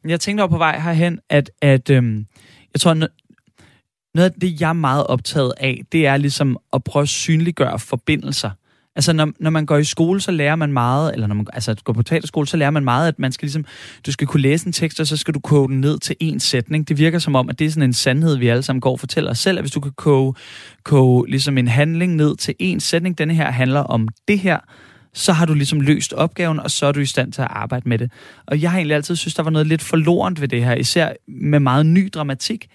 [0.05, 2.27] Jeg tænkte over på vej herhen, at, at øhm,
[2.75, 2.95] jeg tror,
[4.15, 7.79] noget af det, jeg er meget optaget af, det er ligesom at prøve at synliggøre
[7.79, 8.51] forbindelser.
[8.97, 11.77] Altså, når, når man går i skole, så lærer man meget, eller når man altså,
[11.85, 13.65] går på teaterskole, så lærer man meget, at man skal ligesom,
[14.07, 16.41] du skal kunne læse en tekst, og så skal du koge den ned til en
[16.41, 16.89] sætning.
[16.89, 19.01] Det virker som om, at det er sådan en sandhed, vi alle sammen går og
[19.01, 20.35] fortæller os selv, at hvis du kan koge,
[20.85, 24.59] koge ligesom en handling ned til en sætning, denne her handler om det her,
[25.15, 27.89] så har du ligesom løst opgaven, og så er du i stand til at arbejde
[27.89, 28.13] med det.
[28.47, 31.13] Og jeg har egentlig altid synes, der var noget lidt forlorent ved det her, især
[31.29, 32.69] med meget ny dramatik.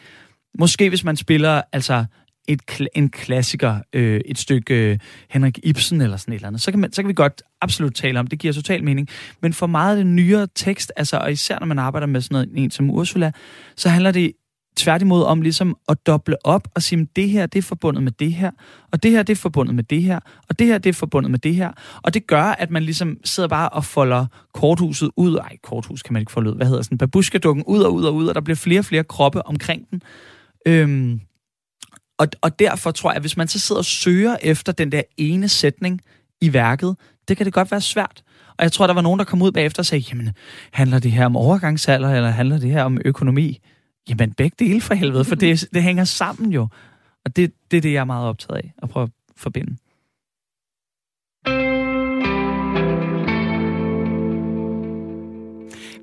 [0.59, 2.05] Måske hvis man spiller altså
[2.47, 2.61] et,
[2.95, 4.97] en klassiker, øh, et stykke øh,
[5.29, 7.95] Henrik Ibsen eller sådan et eller andet, så kan, man, så kan vi godt absolut
[7.95, 9.09] tale om, det giver total mening.
[9.41, 12.35] Men for meget af den nyere tekst, altså, og især når man arbejder med sådan
[12.35, 13.31] noget, en som Ursula,
[13.75, 14.31] så handler det
[14.77, 18.11] tværtimod om ligesom at doble op og sige, at det her det er forbundet med
[18.11, 18.51] det her,
[18.91, 21.31] og det her det er forbundet med det her, og det her det er forbundet
[21.31, 21.71] med det her.
[22.03, 25.35] Og det gør, at man ligesom sidder bare og folder korthuset ud.
[25.37, 26.55] Ej, korthus kan man ikke folde ud.
[26.55, 26.97] Hvad hedder sådan?
[26.97, 30.01] Babushka-dukken ud og ud og ud, og der bliver flere og flere kroppe omkring den.
[30.67, 31.21] Øhm,
[32.17, 35.01] og, og derfor tror jeg, at hvis man så sidder og søger efter den der
[35.17, 36.01] ene sætning
[36.41, 36.95] i værket,
[37.27, 38.23] det kan det godt være svært.
[38.57, 40.29] Og jeg tror, der var nogen, der kom ud bagefter og sagde, jamen,
[40.71, 43.59] handler det her om overgangsalder, eller handler det her om økonomi?
[44.09, 46.67] Jamen, begge dele for helvede, for det, det hænger sammen jo.
[47.25, 49.77] Og det, det er det, jeg er meget optaget af, at prøve at forbinde.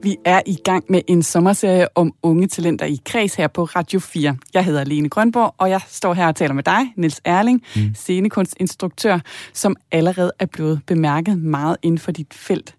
[0.03, 4.01] Vi er i gang med en sommerserie om unge talenter i kreds her på Radio
[4.01, 4.37] 4.
[4.55, 7.95] Jeg hedder Lene Grønborg, og jeg står her og taler med dig, Niels Erling, mm.
[7.95, 9.19] scenekunstinstruktør,
[9.53, 12.75] som allerede er blevet bemærket meget inden for dit felt.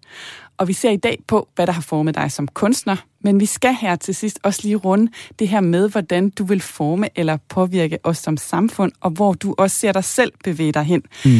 [0.58, 3.46] Og vi ser i dag på, hvad der har formet dig som kunstner, men vi
[3.46, 7.36] skal her til sidst også lige runde det her med, hvordan du vil forme eller
[7.48, 11.02] påvirke os som samfund, og hvor du også ser dig selv bevæge dig hen.
[11.24, 11.30] Mm.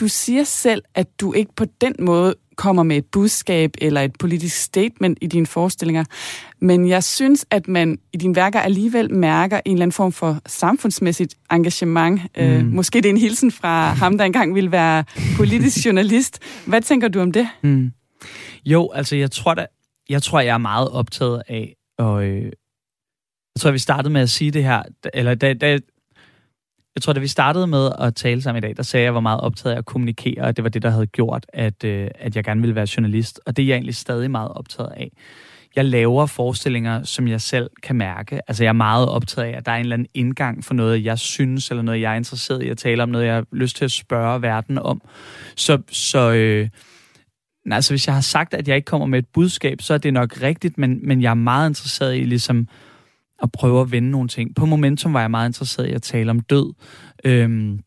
[0.00, 4.12] Du siger selv, at du ikke på den måde kommer med et budskab eller et
[4.18, 6.04] politisk statement i dine forestillinger,
[6.60, 10.38] men jeg synes, at man i dine værker alligevel mærker en eller anden form for
[10.46, 12.20] samfundsmæssigt engagement.
[12.36, 12.42] Mm.
[12.42, 15.04] Øh, måske det er en hilsen fra ham, der engang ville være
[15.36, 16.38] politisk journalist.
[16.66, 17.48] Hvad tænker du om det?
[17.62, 17.92] Mm.
[18.66, 19.66] Jo, altså jeg tror da,
[20.08, 22.44] jeg tror, jeg er meget optaget af, og øh,
[23.54, 24.82] jeg tror, vi startede med at sige det her,
[25.14, 25.78] eller da, da,
[26.94, 29.06] jeg tror, da vi startede med at tale sammen i dag, der sagde jeg, at
[29.06, 31.84] jeg var meget optaget af at kommunikere, og det var det, der havde gjort, at,
[31.84, 33.40] øh, at jeg gerne ville være journalist.
[33.46, 35.12] Og det er jeg egentlig stadig meget optaget af.
[35.76, 38.40] Jeg laver forestillinger, som jeg selv kan mærke.
[38.48, 41.04] Altså, jeg er meget optaget af, at der er en eller anden indgang for noget,
[41.04, 43.76] jeg synes, eller noget, jeg er interesseret i at tale om, noget, jeg har lyst
[43.76, 45.02] til at spørge verden om.
[45.56, 46.68] Så, så øh,
[47.64, 49.98] nej, altså, hvis jeg har sagt, at jeg ikke kommer med et budskab, så er
[49.98, 52.68] det nok rigtigt, men, men jeg er meget interesseret i ligesom
[53.42, 54.54] at prøve at vende nogle ting.
[54.54, 56.74] På Momentum var jeg meget interesseret i at tale om død.
[57.24, 57.80] Øhm,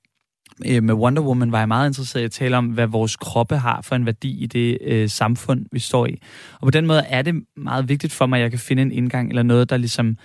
[0.67, 3.57] øh, med Wonder Woman var jeg meget interesseret i at tale om, hvad vores kroppe
[3.57, 6.21] har for en værdi i det øh, samfund, vi står i.
[6.53, 8.91] Og på den måde er det meget vigtigt for mig, at jeg kan finde en
[8.91, 10.17] indgang eller noget, der ligesom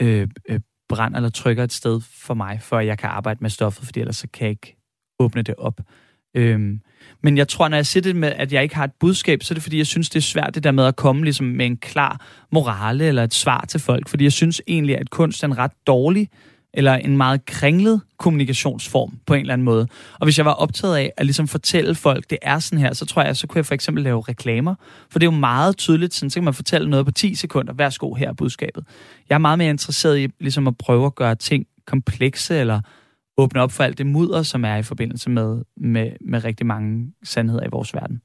[0.00, 3.50] øh, øh, brænder eller trykker et sted for mig, for at jeg kan arbejde med
[3.50, 4.76] stoffet, fordi ellers så kan jeg ikke
[5.18, 5.80] åbne det op.
[6.34, 6.80] Øhm,
[7.22, 9.52] men jeg tror, når jeg siger det med, at jeg ikke har et budskab, så
[9.52, 11.66] er det fordi, jeg synes, det er svært det der med at komme ligesom med
[11.66, 14.08] en klar morale eller et svar til folk.
[14.08, 16.28] Fordi jeg synes egentlig, at kunst er en ret dårlig
[16.74, 19.88] eller en meget kringlet kommunikationsform på en eller anden måde.
[20.20, 23.06] Og hvis jeg var optaget af at ligesom fortælle folk, det er sådan her, så
[23.06, 24.74] tror jeg, så kunne jeg for eksempel lave reklamer.
[25.10, 27.72] For det er jo meget tydeligt, sådan, så kan man fortælle noget på 10 sekunder.
[27.72, 28.84] Værsgo, her er budskabet.
[29.28, 32.80] Jeg er meget mere interesseret i ligesom at prøve at gøre ting komplekse, eller
[33.38, 37.12] åbne op for alt det mudder, som er i forbindelse med, med, med rigtig mange
[37.24, 38.22] sandheder i vores verden.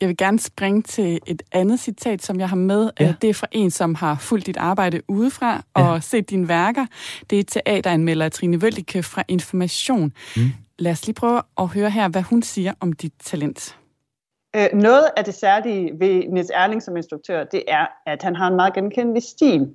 [0.00, 2.90] Jeg vil gerne springe til et andet citat, som jeg har med.
[3.00, 3.14] Ja.
[3.22, 6.00] Det er fra en, som har fulgt dit arbejde udefra og ja.
[6.00, 6.86] set dine værker.
[7.30, 10.12] Det er teateranmelder Trine Vølike fra Information.
[10.36, 10.42] Mm.
[10.78, 13.76] Lad os lige prøve at høre her, hvad hun siger om dit talent.
[14.56, 18.48] Øh, noget af det særlige ved Niels Erling som instruktør, det er, at han har
[18.48, 19.68] en meget genkendelig stil.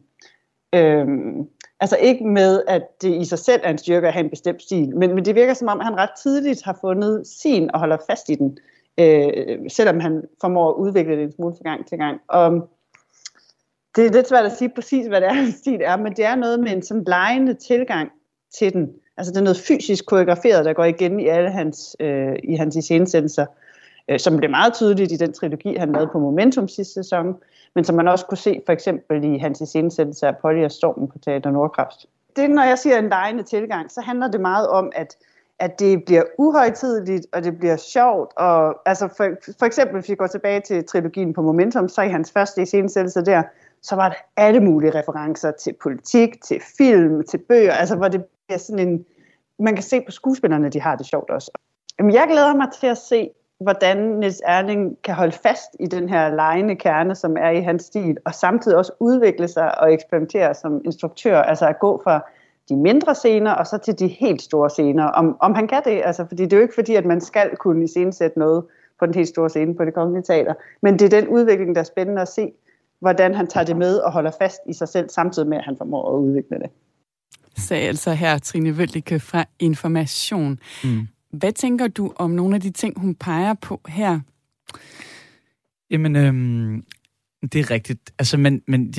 [0.75, 1.47] Øhm,
[1.79, 4.61] altså ikke med, at det i sig selv er en styrke at have en bestemt
[4.61, 7.97] stil, men, men det virker som om, han ret tidligt har fundet sin og holder
[8.09, 8.57] fast i den
[8.97, 12.21] øh, selvom han formår at udvikle det en smule fra gang til gang.
[12.27, 12.69] Og
[13.95, 16.25] det er lidt svært at sige præcis, hvad det er, hans stil er, men det
[16.25, 18.11] er noget med en sådan lejende tilgang
[18.57, 18.93] til den.
[19.17, 22.75] Altså det er noget fysisk koreograferet, der går igen i alle hans, øh, i hans
[22.75, 23.45] iscenesættelser,
[24.09, 27.35] øh, som blev meget tydeligt i den trilogi, han lavede på Momentum sidste sæson,
[27.75, 31.07] men som man også kunne se for eksempel i hans iscenesættelse af Polly og Stormen
[31.07, 32.05] på Teater Nordkraft.
[32.35, 35.17] Det, når jeg siger en lejende tilgang, så handler det meget om, at
[35.59, 38.33] at det bliver uhøjtideligt, og det bliver sjovt.
[38.37, 42.09] Og, altså for, for eksempel, hvis vi går tilbage til trilogien på Momentum, så i
[42.09, 43.43] hans første iscenesættelse der,
[43.81, 48.25] så var der alle mulige referencer til politik, til film, til bøger, altså hvor det
[48.47, 49.05] bliver sådan en...
[49.59, 51.51] Man kan se på skuespillerne, de har det sjovt også.
[51.99, 56.09] Jamen, jeg glæder mig til at se, hvordan Niels Erling kan holde fast i den
[56.09, 60.53] her lejende kerne, som er i hans stil, og samtidig også udvikle sig og eksperimentere
[60.53, 62.25] som instruktør, altså at gå fra
[62.69, 65.03] de mindre scener, og så til de helt store scener.
[65.05, 67.55] Om, om han kan det, altså, fordi det er jo ikke fordi, at man skal
[67.57, 68.63] kunne iscenesætte noget
[68.99, 71.81] på den helt store scene på det kongelige teater, men det er den udvikling, der
[71.81, 72.51] er spændende at se,
[72.99, 75.77] hvordan han tager det med og holder fast i sig selv, samtidig med, at han
[75.77, 76.69] formår at udvikle det.
[77.57, 80.59] Sagde altså her Trine Vøldike fra Information.
[80.83, 81.07] Mm.
[81.35, 84.19] Hvad tænker du om nogle af de ting, hun peger på her?
[85.91, 86.85] Jamen, øhm,
[87.41, 88.13] det er rigtigt.
[88.19, 88.93] Altså, men, men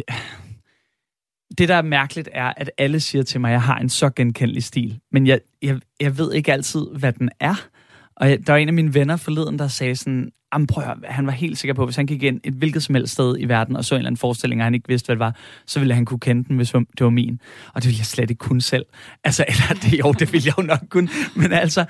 [1.59, 4.11] det, der er mærkeligt, er, at alle siger til mig, at jeg har en så
[4.11, 5.01] genkendelig stil.
[5.13, 7.69] Men jeg, jeg, jeg ved ikke altid, hvad den er.
[8.17, 10.33] Og jeg, der var en af mine venner forleden, der sagde sådan,
[10.69, 12.95] prøv at, han var helt sikker på, at hvis han gik ind et hvilket som
[12.95, 15.17] helst sted i verden, og så en eller anden forestilling, og han ikke vidste, hvad
[15.17, 17.41] det var, så ville han kunne kende den, hvis det var min.
[17.75, 18.87] Og det ville jeg slet ikke kunne selv.
[19.25, 21.09] Altså, eller det, jo, det ville jeg jo nok kunne.
[21.37, 21.85] Men altså,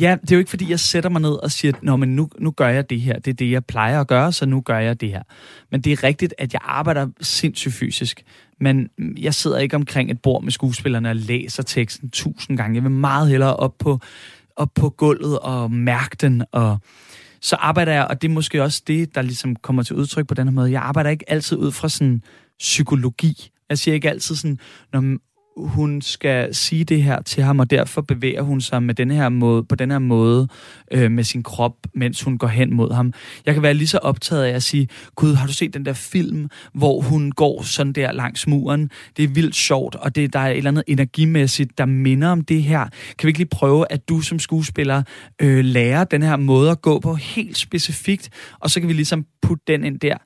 [0.00, 2.28] Ja, det er jo ikke, fordi jeg sætter mig ned og siger, Nå, men nu,
[2.38, 3.18] nu gør jeg det her.
[3.18, 5.22] Det er det, jeg plejer at gøre, så nu gør jeg det her.
[5.70, 8.22] Men det er rigtigt, at jeg arbejder sindssygt fysisk.
[8.60, 12.74] Men mm, jeg sidder ikke omkring et bord med skuespillerne og læser teksten tusind gange.
[12.74, 14.00] Jeg vil meget hellere op på,
[14.56, 16.44] op på gulvet og mærke den.
[16.52, 16.78] Og
[17.40, 20.34] så arbejder jeg, og det er måske også det, der ligesom kommer til udtryk på
[20.34, 20.72] den her måde.
[20.72, 22.22] Jeg arbejder ikke altid ud fra sådan
[22.58, 23.50] psykologi.
[23.68, 24.58] Jeg siger ikke altid sådan,
[24.92, 25.16] når
[25.56, 29.28] hun skal sige det her til ham, og derfor bevæger hun sig med den her
[29.28, 30.48] måde, på den her måde
[30.90, 33.12] øh, med sin krop, mens hun går hen mod ham.
[33.46, 35.92] Jeg kan være lige så optaget af at sige, Gud, har du set den der
[35.92, 38.90] film, hvor hun går sådan der langs muren?
[39.16, 42.40] Det er vildt sjovt, og det, der er et eller andet energimæssigt, der minder om
[42.40, 42.86] det her.
[43.18, 45.02] Kan vi ikke lige prøve, at du som skuespiller
[45.42, 49.26] øh, lærer den her måde at gå på helt specifikt, og så kan vi ligesom
[49.42, 50.16] putte den ind der.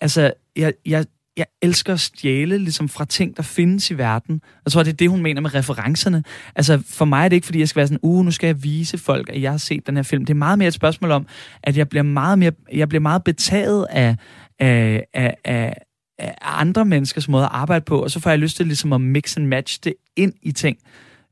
[0.00, 1.04] Altså, jeg, jeg,
[1.38, 4.40] jeg elsker at stjæle ligesom fra ting, der findes i verden.
[4.64, 6.24] Jeg tror, det er det, hun mener med referencerne.
[6.54, 8.62] Altså, for mig er det ikke, fordi jeg skal være sådan, uh, nu skal jeg
[8.62, 10.24] vise folk, at jeg har set den her film.
[10.24, 11.26] Det er meget mere et spørgsmål om,
[11.62, 14.16] at jeg bliver meget, mere, jeg bliver meget betaget af,
[14.58, 15.74] af, af, af,
[16.18, 19.00] af andre menneskers måde at arbejde på, og så får jeg lyst til ligesom at
[19.00, 20.78] mix and match det ind i ting.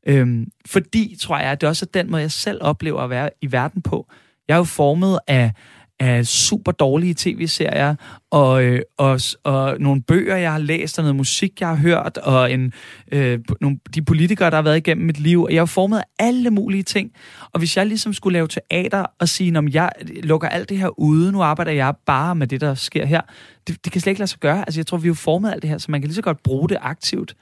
[0.06, 3.30] Øhm, fordi, tror jeg, at det også er den måde, jeg selv oplever at være
[3.42, 4.06] i verden på.
[4.48, 5.52] Jeg er jo formet af
[6.00, 7.94] af super dårlige tv-serier,
[8.30, 12.18] og, øh, og, og nogle bøger, jeg har læst, og noget musik, jeg har hørt,
[12.18, 12.72] og en,
[13.12, 15.48] øh, nogle, de politikere, der har været igennem mit liv.
[15.50, 17.12] Jeg har formet alle mulige ting.
[17.52, 19.90] Og hvis jeg ligesom skulle lave teater og sige, om jeg
[20.22, 23.20] lukker alt det her ude, nu arbejder jeg bare med det, der sker her,
[23.66, 24.58] det, det kan slet ikke lade sig gøre.
[24.58, 26.42] Altså, jeg tror, vi har formet alt det her, så man kan lige så godt
[26.42, 27.34] bruge det aktivt.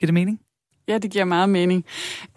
[0.00, 0.40] Giver det mening?
[0.88, 1.84] Ja, det giver meget mening.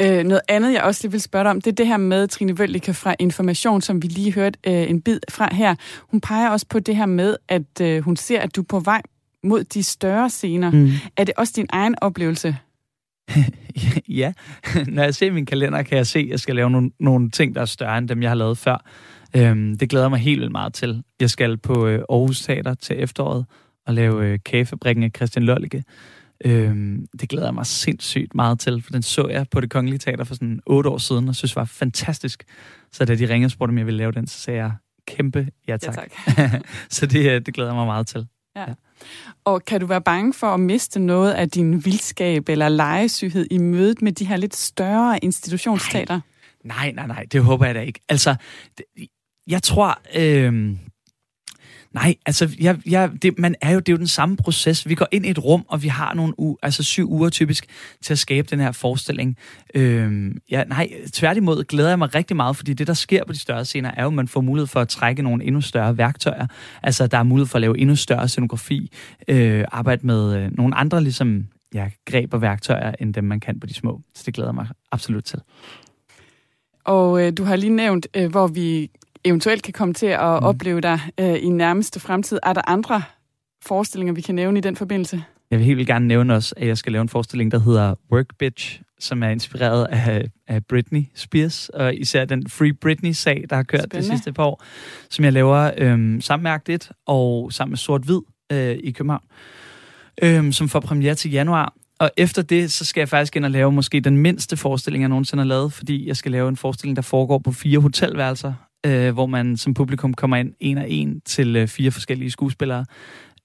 [0.02, 2.28] Øh, noget andet, jeg også lige vil spørge dig om, det er det her med
[2.28, 5.76] Trine Vøldike fra Information, som vi lige hørte øh, en bid fra her.
[6.02, 8.80] Hun peger også på det her med, at øh, hun ser, at du er på
[8.80, 9.02] vej
[9.44, 10.72] mod de større scener.
[10.72, 10.92] Mm.
[11.18, 12.58] Er det også din egen oplevelse?
[14.08, 14.34] ja,
[14.88, 17.56] når jeg ser min kalender, kan jeg se, at jeg skal lave nogle, nogle ting,
[17.56, 18.86] der er større end dem, jeg har lavet før.
[19.36, 21.04] Øhm, det glæder mig helt vildt meget til.
[21.20, 23.46] Jeg skal på øh, Aarhus Teater til efteråret
[23.88, 25.84] og lave øh, kagefabrikken af Christian Lollige
[26.46, 30.00] Øhm, det glæder jeg mig sindssygt meget til, for den så jeg på det Kongelige
[30.00, 32.44] Teater for sådan otte år siden, og synes var fantastisk.
[32.92, 34.72] Så da de ringede og spurgte, om jeg ville lave den, så sagde jeg
[35.08, 35.98] kæmpe ja tak.
[35.98, 36.62] Ja, tak.
[36.90, 38.28] så det, øh, det glæder jeg mig meget til.
[38.56, 38.62] Ja.
[38.62, 38.74] ja.
[39.46, 43.58] Og kan du være bange for at miste noget af din vildskab eller legesyghed i
[43.58, 46.20] mødet med de her lidt større institutionsteater?
[46.64, 48.00] Nej, nej, nej, det håber jeg da ikke.
[48.10, 48.36] Altså,
[49.48, 50.76] jeg tror, øh,
[51.94, 54.90] Nej, altså, jeg, jeg, det, man er jo, det er jo den samme proces.
[54.90, 57.66] Vi går ind i et rum, og vi har nogle u, altså syv uger typisk
[58.02, 59.38] til at skabe den her forestilling.
[59.76, 63.40] Øhm, ja, nej, tværtimod glæder jeg mig rigtig meget, fordi det, der sker på de
[63.40, 66.48] større scener, er jo, at man får mulighed for at trække nogle endnu større værktøjer.
[66.84, 68.92] Altså, der er mulighed for at lave endnu større scenografi,
[69.28, 73.60] øh, arbejde med øh, nogle andre ligesom, ja, greb og værktøjer, end dem, man kan
[73.60, 74.02] på de små.
[74.16, 75.40] Så det glæder jeg mig absolut til.
[76.84, 78.90] Og øh, du har lige nævnt, øh, hvor vi
[79.24, 80.46] eventuelt kan komme til at mm.
[80.46, 82.40] opleve dig øh, i nærmeste fremtid.
[82.44, 83.02] Er der andre
[83.66, 85.24] forestillinger, vi kan nævne i den forbindelse?
[85.52, 88.26] Jeg vil helt gerne nævne også, at jeg skal lave en forestilling, der hedder Work
[88.40, 93.64] Bitch, som er inspireret af, af Britney Spears, og især den Free Britney-sag, der har
[93.64, 94.12] kørt Spændende.
[94.12, 94.64] de sidste par år,
[95.10, 99.24] som jeg laver øhm, sammen med Akt og sammen med Sort Hvid øh, i København,
[100.24, 101.74] øhm, som får premiere til januar.
[102.00, 105.10] Og efter det, så skal jeg faktisk ind og lave måske den mindste forestilling, jeg
[105.10, 108.54] nogensinde har lavet, fordi jeg skal lave en forestilling, der foregår på fire hotelværelser,
[108.86, 112.86] øh, hvor man som publikum kommer ind en og en til øh, fire forskellige skuespillere,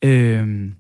[0.04, 0.72] øh,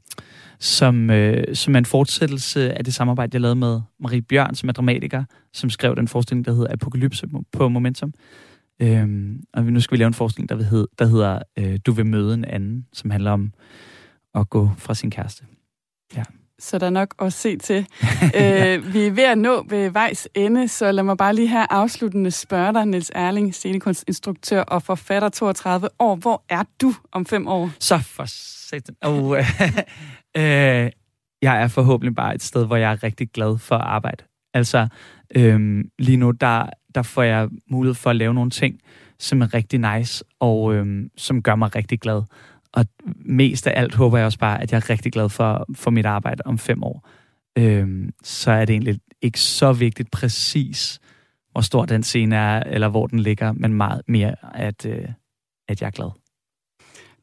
[0.58, 4.68] som, øh, som er en fortsættelse af det samarbejde, jeg lavede med Marie Bjørn, som
[4.68, 8.12] er dramatiker, som skrev den forestilling, der hedder Apokalypse på Momentum.
[8.82, 9.08] Øh,
[9.52, 12.34] og nu skal vi lave en forestilling, der, hed, der hedder øh, Du vil møde
[12.34, 13.52] en anden, som handler om
[14.34, 15.44] at gå fra sin kæreste.
[16.16, 16.22] Ja
[16.58, 17.76] så der er nok at se til.
[18.40, 21.66] øh, vi er ved at nå ved vejs ende, så lad mig bare lige have
[21.70, 26.14] afsluttende spørge dig, Niels Erling, scenekunstinstruktør og forfatter 32 år.
[26.14, 27.70] Hvor er du om fem år?
[27.78, 28.96] Så for satan.
[29.02, 29.38] Oh,
[30.36, 30.90] øh,
[31.42, 34.24] jeg er forhåbentlig bare et sted, hvor jeg er rigtig glad for at arbejde.
[34.54, 34.88] Altså,
[35.36, 38.80] øh, lige nu, der, der får jeg mulighed for at lave nogle ting,
[39.18, 42.22] som er rigtig nice, og øh, som gør mig rigtig glad.
[42.74, 42.86] Og
[43.24, 46.06] mest af alt håber jeg også bare, at jeg er rigtig glad for, for mit
[46.06, 47.08] arbejde om fem år.
[47.58, 51.00] Øhm, så er det egentlig ikke så vigtigt præcis,
[51.52, 55.08] hvor stor den scene er, eller hvor den ligger, men meget mere, at, øh,
[55.68, 56.10] at jeg er glad.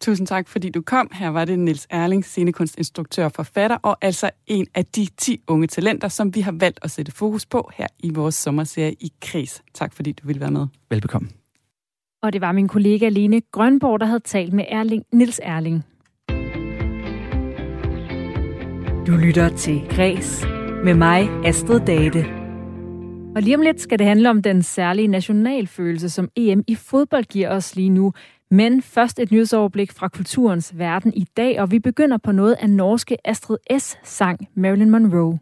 [0.01, 1.11] Tusind tak, fordi du kom.
[1.13, 5.67] Her var det Nils Erling, scenekunstinstruktør og forfatter, og altså en af de 10 unge
[5.67, 9.63] talenter, som vi har valgt at sætte fokus på her i vores sommerserie i Kris.
[9.73, 10.67] Tak, fordi du ville være med.
[10.89, 11.29] Velbekomme.
[12.23, 15.83] Og det var min kollega Lene Grønborg, der havde talt med Erling, Nils Erling.
[19.07, 20.45] Du lytter til Græs
[20.83, 22.25] med mig, Astrid Date.
[23.35, 27.23] Og lige om lidt skal det handle om den særlige nationalfølelse, som EM i fodbold
[27.23, 28.13] giver os lige nu.
[28.51, 32.69] Men først et nyhedsoverblik fra kulturens verden i dag, og vi begynder på noget af
[32.69, 33.97] norske Astrid S.
[34.03, 35.39] sang Marilyn Monroe.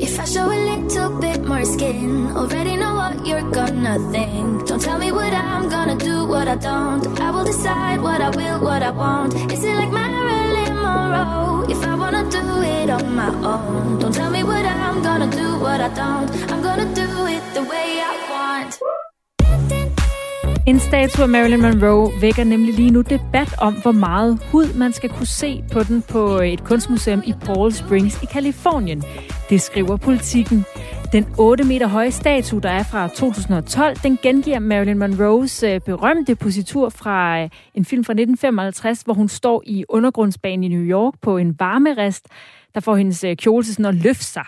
[0.00, 4.66] If I show a little bit more skin, already know what you're gonna think.
[4.66, 7.06] Don't tell me what I'm gonna do, what I don't.
[7.20, 9.34] I will decide what I will, what I won't.
[9.52, 11.66] Is it like Marilyn Monroe?
[11.68, 15.58] If I wanna do it on my own, don't tell me what I'm gonna do,
[15.60, 16.30] what I don't.
[16.50, 18.97] I'm gonna do it the way I want.
[20.68, 24.92] En statue af Marilyn Monroe vækker nemlig lige nu debat om, hvor meget hud man
[24.92, 29.02] skal kunne se på den på øh, et kunstmuseum i Paul Springs i Kalifornien.
[29.50, 30.64] Det skriver politikken.
[31.12, 36.36] Den 8 meter høje statue, der er fra 2012, den gengiver Marilyn Monroes øh, berømte
[36.36, 41.14] positur fra øh, en film fra 1955, hvor hun står i undergrundsbanen i New York
[41.22, 42.26] på en varmerest,
[42.74, 44.44] der får hendes kjole til sådan at løfte sig.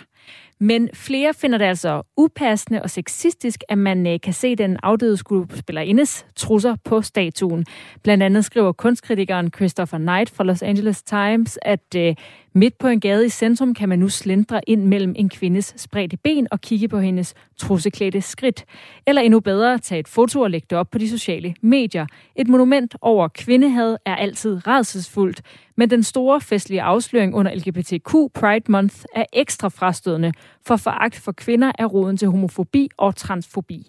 [0.61, 5.17] Men flere finder det altså upassende og sexistisk, at man øh, kan se den afdøde
[5.17, 7.67] skuespillerindes trusser på statuen.
[8.03, 12.15] Blandt andet skriver kunstkritikeren Christopher Knight fra Los Angeles Times, at øh,
[12.53, 16.17] midt på en gade i centrum kan man nu slendre ind mellem en kvindes spredte
[16.17, 18.65] ben og kigge på hendes trusseklædte skridt.
[19.07, 22.07] Eller endnu bedre, tage et foto og lægge det op på de sociale medier.
[22.37, 25.43] Et monument over kvindehad er altid redselsfuldt,
[25.77, 30.33] men den store festlige afsløring under LGBTQ Pride Month er ekstra frastødende,
[30.67, 33.87] for foragt for kvinder er roden til homofobi og transfobi.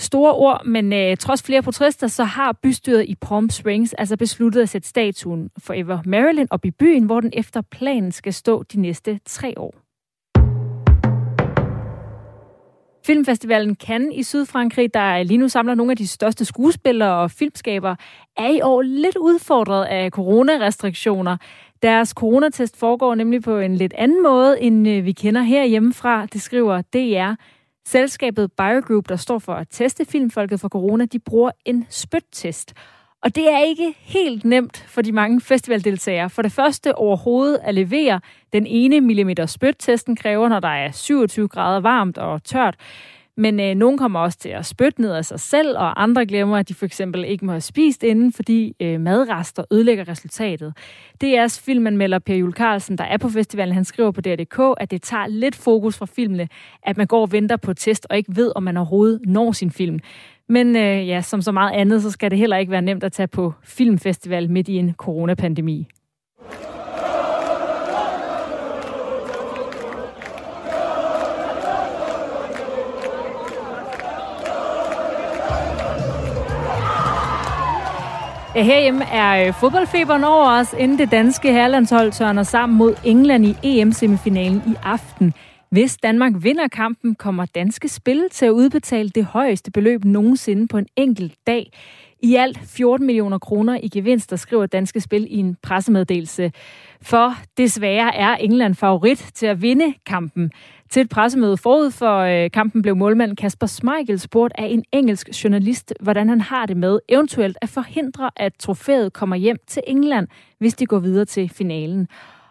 [0.00, 4.62] Store ord, men øh, trods flere protester, så har bystyret i Palm Springs altså besluttet
[4.62, 8.80] at sætte statuen Forever Maryland op i byen, hvor den efter planen skal stå de
[8.80, 9.74] næste tre år.
[13.06, 17.94] Filmfestivalen Cannes i Sydfrankrig, der lige nu samler nogle af de største skuespillere og filmskaber,
[18.36, 21.36] er i år lidt udfordret af coronarestriktioner.
[21.82, 26.42] Deres coronatest foregår nemlig på en lidt anden måde, end øh, vi kender herhjemmefra, det
[26.42, 27.34] skriver DR.
[27.86, 32.74] Selskabet BioGroup, der står for at teste filmfolket for corona, de bruger en spyttest.
[33.22, 36.30] Og det er ikke helt nemt for de mange festivaldeltagere.
[36.30, 38.20] For det første overhovedet at levere
[38.52, 42.76] den ene millimeter spyttesten kræver, når der er 27 grader varmt og tørt.
[43.40, 46.56] Men øh, nogen kommer også til at spytte ned af sig selv, og andre glemmer,
[46.56, 50.74] at de for eksempel ikke må have spist inden, fordi øh, madrester ødelægger resultatet.
[51.24, 55.02] DR's filmanmelder Per Jule Carlsen, der er på festivalen, han skriver på DR.dk, at det
[55.02, 56.48] tager lidt fokus fra filmene,
[56.82, 59.70] at man går og venter på test og ikke ved, om man overhovedet når sin
[59.70, 59.98] film.
[60.48, 63.12] Men øh, ja, som så meget andet, så skal det heller ikke være nemt at
[63.12, 65.88] tage på filmfestival midt i en coronapandemi.
[78.54, 83.46] Ja, herhjemme er øh, fodboldfeberen over os, inden det danske herrelandshold tørner sammen mod England
[83.46, 85.34] i EM-semifinalen i aften.
[85.70, 90.78] Hvis Danmark vinder kampen, kommer danske spil til at udbetale det højeste beløb nogensinde på
[90.78, 91.72] en enkelt dag.
[92.22, 96.52] I alt 14 millioner kroner i gevinster, skriver Danske Spil i en pressemeddelelse.
[97.02, 100.52] For desværre er England favorit til at vinde kampen.
[100.90, 105.44] Til et pressemøde forud for øh, kampen blev målmand Kasper Schmeichel spurgt af en engelsk
[105.44, 110.28] journalist, hvordan han har det med eventuelt at forhindre, at trofæet kommer hjem til England,
[110.58, 112.08] hvis de går videre til finalen.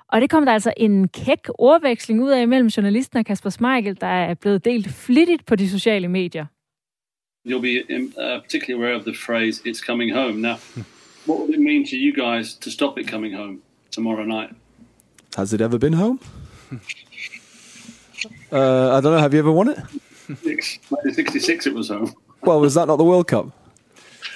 [0.08, 3.98] Og det kom der altså en kæk ordveksling ud af mellem journalisten og Kasper Schmeichel,
[4.02, 6.46] der er blevet delt flittigt på de sociale medier.
[7.48, 10.56] You'll be um, uh, particularly aware of the phrase "It's coming home." Now,
[11.28, 13.62] what would it mean to you guys to stop it coming home
[13.92, 14.50] tomorrow night?
[15.36, 16.20] Has it ever been home?
[18.52, 19.18] uh, I don't know.
[19.18, 19.78] Have you ever won it?
[20.43, 22.14] Six, 1966, it was home.
[22.41, 23.52] Well, was that not the World Cup?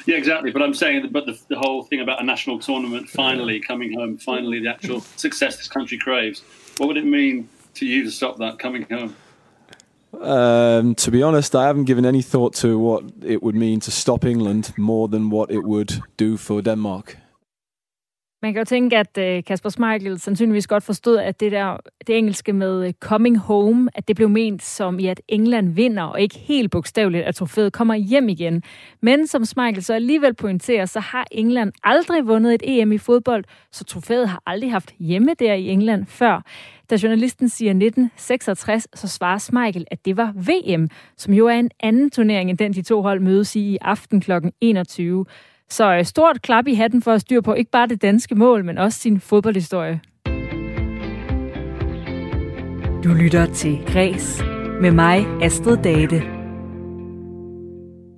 [0.06, 0.52] Yeah, exactly.
[0.52, 4.18] But I'm saying, but the, the whole thing about a national tournament finally coming home,
[4.18, 6.42] finally the actual success this country craves.
[6.78, 9.16] What would it mean to you to stop that coming home?
[10.20, 13.92] Um, to be honest, I haven't given any thought to what it would mean to
[13.92, 17.18] stop England more than what it would do for Denmark.
[18.44, 21.78] Man kan jo tænke, at øh, Kasper Schmeichel sandsynligvis godt forstod, at det der
[22.08, 26.04] det engelske med øh, coming home, at det blev ment som i, at England vinder,
[26.04, 28.64] og ikke helt bogstaveligt, at trofæet kommer hjem igen.
[29.02, 33.44] Men som Schmeichel så alligevel pointerer, så har England aldrig vundet et EM i fodbold,
[33.72, 36.42] så trofæet har aldrig haft hjemme der i England før.
[36.90, 41.72] Da journalisten siger 1966, så svarer Schmeichel, at det var VM, som jo er en
[41.80, 44.32] anden turnering end den, de to hold mødes i i aften kl.
[44.62, 45.26] 21.
[45.74, 48.66] Så øh, stort klap i hatten for at styre på ikke bare det danske mål,
[48.66, 50.02] men også sin fodboldhistorie.
[53.04, 54.44] Du lytter til Græs
[54.82, 56.33] med mig, Astrid Date.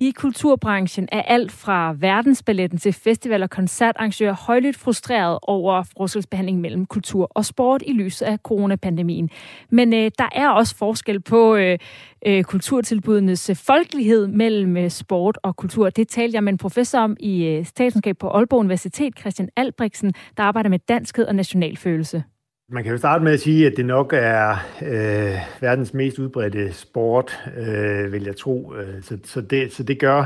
[0.00, 6.86] I kulturbranchen er alt fra verdensballetten til festival- og koncertarrangører højlydt frustreret over forskelsbehandling mellem
[6.86, 9.30] kultur og sport i lyset af coronapandemien.
[9.70, 11.78] Men øh, der er også forskel på øh,
[12.26, 15.90] øh, kulturtilbudenes øh, folkelighed mellem øh, sport og kultur.
[15.90, 20.14] Det talte jeg med en professor om i øh, statskundskab på Aalborg Universitet, Christian Albrechtsen,
[20.36, 22.22] der arbejder med danskhed og nationalfølelse.
[22.68, 24.50] Man kan jo starte med at sige, at det nok er
[24.82, 28.74] øh, verdens mest udbredte sport, øh, vil jeg tro.
[28.74, 30.24] Øh, så, så, det, så det gør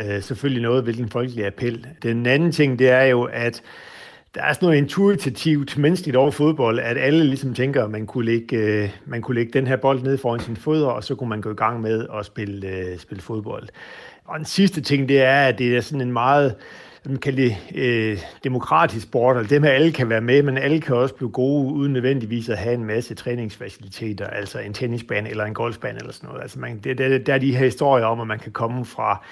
[0.00, 1.86] øh, selvfølgelig noget hvilken folkelig appel.
[2.02, 3.62] Den anden ting, det er jo, at
[4.34, 8.24] der er sådan noget intuitivt menneskeligt over fodbold, at alle ligesom tænker, at man kunne
[8.24, 11.28] lægge, øh, man kunne lægge den her bold ned foran sin fødder, og så kunne
[11.28, 13.68] man gå i gang med at spille, øh, spille fodbold.
[14.24, 16.54] Og den sidste ting, det er, at det er sådan en meget
[17.06, 20.58] man kan det, øh, demokratisk sport, og det med, at alle kan være med, men
[20.58, 25.30] alle kan også blive gode, uden nødvendigvis at have en masse træningsfaciliteter, altså en tennisbane
[25.30, 26.42] eller en golfbane eller sådan noget.
[26.42, 29.24] Altså man, det, det, der er de her historier om, at man kan komme fra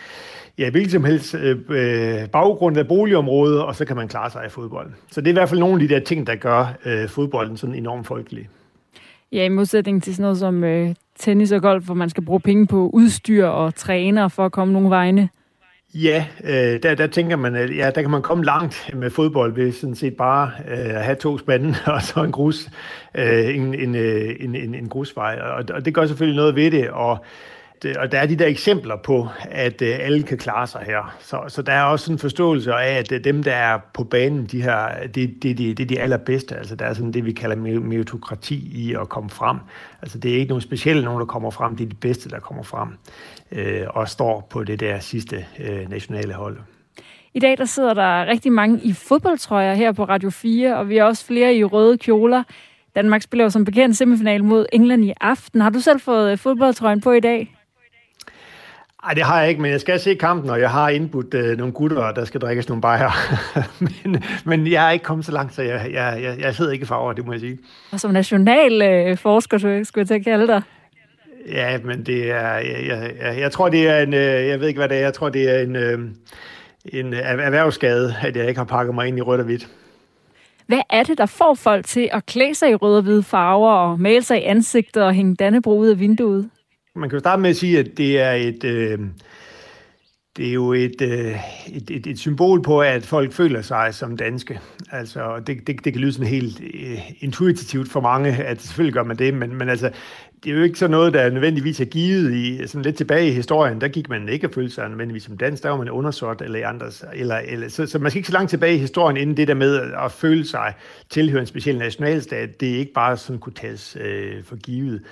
[0.59, 4.47] ja, hvilket som helst øh, øh baggrund af boligområdet, og så kan man klare sig
[4.47, 4.91] i fodbold.
[5.11, 7.57] Så det er i hvert fald nogle af de der ting, der gør øh, fodbolden
[7.57, 8.49] sådan enormt folkelig.
[9.33, 12.41] Ja, i modsætning til sådan noget som øh, tennis og golf, hvor man skal bruge
[12.41, 15.29] penge på udstyr og træner for at komme nogle vegne.
[15.95, 19.55] Ja, øh, der, der tænker man, at ja, der kan man komme langt med fodbold
[19.55, 22.69] ved sådan set bare øh, at have to spande og så en grus,
[23.15, 25.39] øh, en, en, øh, en, en, en grusvej.
[25.41, 27.25] Og, og det gør selvfølgelig noget ved det, og
[27.99, 31.17] og der er de der eksempler på, at øh, alle kan klare sig her.
[31.21, 34.47] Så, så der er også en forståelse af, at øh, dem, der er på banen,
[34.47, 36.57] de her, det, det, det, det er de allerbedste.
[36.57, 39.59] Altså, der er sådan det, vi kalder meritokrati i at komme frem.
[40.03, 41.77] Altså, det er ikke nogen specielle nogen, der kommer frem.
[41.77, 42.89] Det er de bedste, der kommer frem
[43.53, 46.57] øh, og står på det der sidste øh, nationale hold.
[47.35, 50.97] I dag der sidder der rigtig mange i fodboldtrøjer her på Radio 4, og vi
[50.97, 52.43] er også flere i røde kjoler.
[52.97, 55.61] Danmark spiller jo som bekendt semifinal mod England i aften.
[55.61, 57.57] Har du selv fået fodboldtrøjen på i dag?
[59.05, 61.59] Nej, det har jeg ikke, men jeg skal se kampen, og jeg har indbudt øh,
[61.59, 63.11] nogle gutter, der skal drikkes nogle bajer.
[64.05, 66.83] men, men jeg er ikke kommet så langt, så jeg, jeg, jeg, jeg sidder ikke
[66.83, 67.59] i farver, det må jeg sige.
[67.93, 70.63] Og som national øh, forsker, skulle jeg til at kalde dig.
[71.47, 74.69] Ja, men det er, jeg, jeg, jeg, jeg tror, det er en, øh, jeg ved
[74.69, 75.99] ikke, hvad det er, jeg tror, det er en, øh,
[76.85, 79.69] en erhvervsskade, at jeg ikke har pakket mig ind i rødt og hvidt.
[80.67, 83.73] Hvad er det, der får folk til at klæde sig i røde og hvide farver
[83.73, 86.51] og male sig i ansigtet og hænge dannebro ud af vinduet?
[86.95, 88.65] Man kan jo starte med at sige, at det er et...
[88.65, 88.99] Øh,
[90.37, 91.37] det er jo et, øh,
[91.69, 94.61] et, et, et symbol på, at folk føler sig som danske.
[94.91, 99.05] Altså, det, det, det kan lyde sådan helt øh, intuitivt for mange, at selvfølgelig gør
[99.05, 99.91] man det, men, men altså,
[100.45, 103.33] det er jo ikke sådan noget, der nødvendigvis er givet i sådan lidt tilbage i
[103.33, 103.81] historien.
[103.81, 106.69] Der gik man ikke at føle sig nødvendigvis som dansk, der var man undersort eller
[106.69, 107.05] andres.
[107.15, 109.55] Eller, eller, så, så man skal ikke så langt tilbage i historien, inden det der
[109.55, 110.75] med at føle sig
[111.11, 115.03] tilhøre en speciel nationalstat, det er ikke bare sådan kunne tages øh, for givet.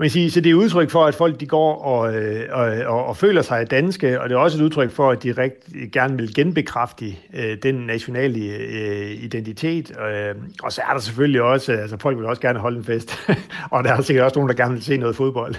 [0.00, 3.06] Man siger, så det er udtryk for, at folk de går og, øh, og, og,
[3.06, 6.16] og føler sig danske, og det er også et udtryk for, at de rigtig gerne
[6.16, 9.90] vil genbekræfte øh, den nationale øh, identitet.
[9.90, 13.18] Øh, og så er der selvfølgelig også, altså folk vil også gerne holde en fest,
[13.70, 15.54] og der er sikkert også nogen, der gerne vil se noget fodbold.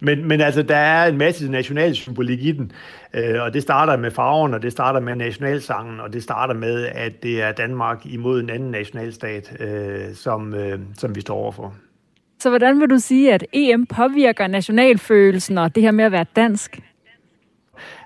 [0.00, 2.72] Men, men altså, der er en masse national symbolik i den,
[3.14, 6.86] øh, og det starter med farven, og det starter med nationalsangen, og det starter med,
[6.86, 11.74] at det er Danmark imod en anden nationalstat, øh, som, øh, som vi står overfor.
[12.38, 16.26] Så hvordan vil du sige, at EM påvirker nationalfølelsen og det her med at være
[16.36, 16.80] dansk?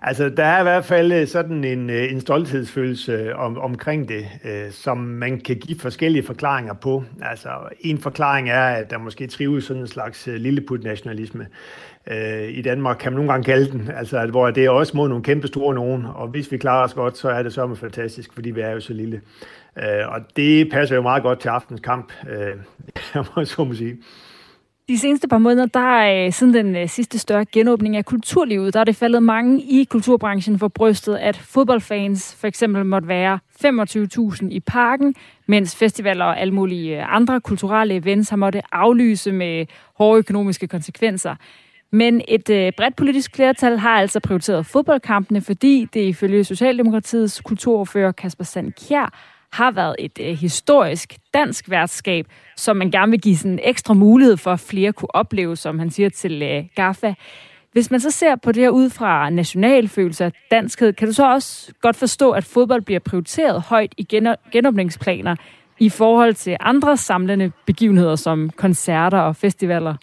[0.02, 4.08] Altså, der er i hvert fald øh, sådan en, øh, en stolthedsfølelse øh, om, omkring
[4.08, 7.04] det, øh, som man kan give forskellige forklaringer på.
[7.22, 7.48] Altså,
[7.80, 11.46] en forklaring er, at der måske trives sådan en slags øh, lilleput-nationalisme.
[12.10, 14.96] Øh, I Danmark kan man nogle gange kalde den, altså, at, hvor det er også
[14.96, 17.74] mod nogle kæmpe store nogen, og hvis vi klarer os godt, så er det så
[17.74, 19.20] fantastisk, fordi vi er jo så lille.
[19.78, 22.56] Øh, og det passer jo meget godt til aftens kamp, øh,
[23.36, 23.98] må så må sige.
[24.90, 28.74] De seneste par måneder, der er øh, siden den øh, sidste større genåbning af kulturlivet,
[28.74, 33.38] der er det faldet mange i kulturbranchen for brystet, at fodboldfans for eksempel måtte være
[33.64, 35.14] 25.000 i parken,
[35.46, 40.68] mens festivaler og alle mulige øh, andre kulturelle events har måtte aflyse med hårde økonomiske
[40.68, 41.34] konsekvenser.
[41.92, 48.12] Men et øh, bredt politisk flertal har altså prioriteret fodboldkampene, fordi det ifølge Socialdemokratiets kulturordfører
[48.12, 49.14] Kasper Sandkjær
[49.52, 52.26] har været et øh, historisk dansk værtskab,
[52.56, 55.78] som man gerne vil give sådan en ekstra mulighed for, at flere kunne opleve, som
[55.78, 57.14] han siger til øh, GAFA.
[57.72, 61.32] Hvis man så ser på det her ud fra nationalfølelse af danskhed, kan du så
[61.32, 64.06] også godt forstå, at fodbold bliver prioriteret højt i
[64.52, 65.36] genåbningsplaner
[65.78, 69.94] i forhold til andre samlende begivenheder som koncerter og festivaler?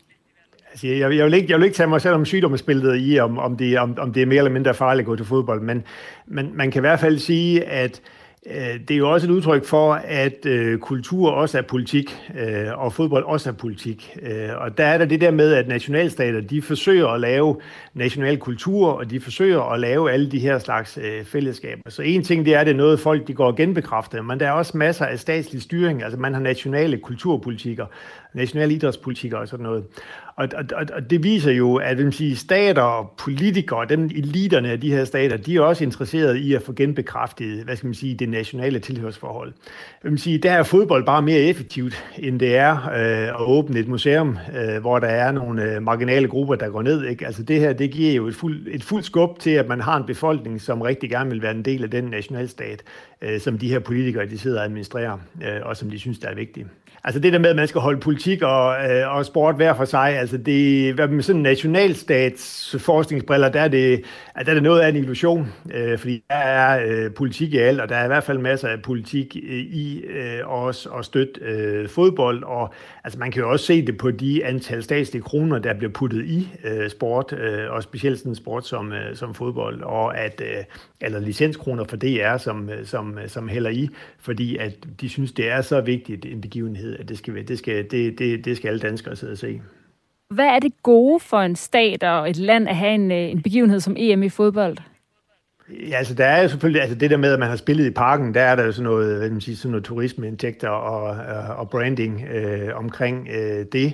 [0.72, 3.38] Altså, jeg, jeg, vil ikke, jeg vil ikke tage mig selv om sygdomsbilledet i, om,
[3.38, 5.84] om, det, om, om det er mere eller mindre farligt at gå til fodbold, men,
[6.26, 8.17] men man kan i hvert fald sige, at Øh,
[8.52, 12.80] Øh, det er jo også et udtryk for, at øh, kultur også er politik, øh,
[12.80, 14.18] og fodbold også er politik.
[14.22, 17.58] Øh, og der er der det der med, at nationalstater, de forsøger at lave
[17.94, 21.90] national kultur, og de forsøger at lave alle de her slags øh, fællesskaber.
[21.90, 24.40] Så en ting, det er, at det er noget, folk de går og genbekræfter, men
[24.40, 26.04] der er også masser af statslig styring.
[26.04, 27.86] Altså man har nationale kulturpolitikker,
[28.38, 29.84] national idrætspolitik og sådan noget.
[30.38, 34.82] Og, og, og det viser jo, at vil sige, stater og politikere, dem eliterne af
[34.82, 38.16] de her stater, de er også interesserede i at få genbekræftet, hvad skal man sige,
[38.16, 39.54] det nationale tilhørsforhold.
[40.04, 43.80] Jeg vil sige, der er fodbold bare mere effektivt, end det er øh, at åbne
[43.80, 47.06] et museum, øh, hvor der er nogle øh, marginale grupper, der går ned.
[47.06, 47.26] Ikke?
[47.26, 49.98] Altså det her, det giver jo et fuldt et fuld skub til, at man har
[49.98, 52.84] en befolkning, som rigtig gerne vil være en del af den nationalstat,
[53.22, 56.28] øh, som de her politikere, de sidder og administrerer, øh, og som de synes, der
[56.28, 56.68] er vigtigt.
[57.04, 59.86] Altså det der med, at man skal holde politik og, øh, og sport hver for
[59.86, 64.04] sig, altså det, med sådan en nationalstats forskningsbriller, der er det,
[64.36, 67.82] der er det noget af en illusion, øh, fordi der er øh, politik i alt,
[67.82, 71.42] og der er i hvert fald masser af politik øh, i øh, også at støtte
[71.42, 72.74] øh, fodbold, og
[73.04, 76.26] altså man kan jo også se det på de antal statslige kroner, der bliver puttet
[76.26, 80.64] i øh, sport, øh, og specielt sådan sport som, øh, som fodbold, og at, øh,
[81.02, 83.90] eller licenskroner for DR, som, øh, som, øh, som hælder i,
[84.20, 87.92] fordi at de synes, det er så vigtigt en begivenhed, at det skal, det skal,
[87.92, 89.62] det, det, det skal alle danskere sidde og se.
[90.30, 93.42] Hvad er det gode for en stat og et land at have en, øh, en
[93.42, 94.78] begivenhed som EM i fodbold?
[95.70, 97.92] Ja, altså der er jo selvfølgelig, altså det der med, at man har spillet i
[97.92, 101.04] parken, der er der jo sådan noget, hvad man sige, sådan noget turismeindtægter og,
[101.58, 103.94] og branding øh, omkring øh, det.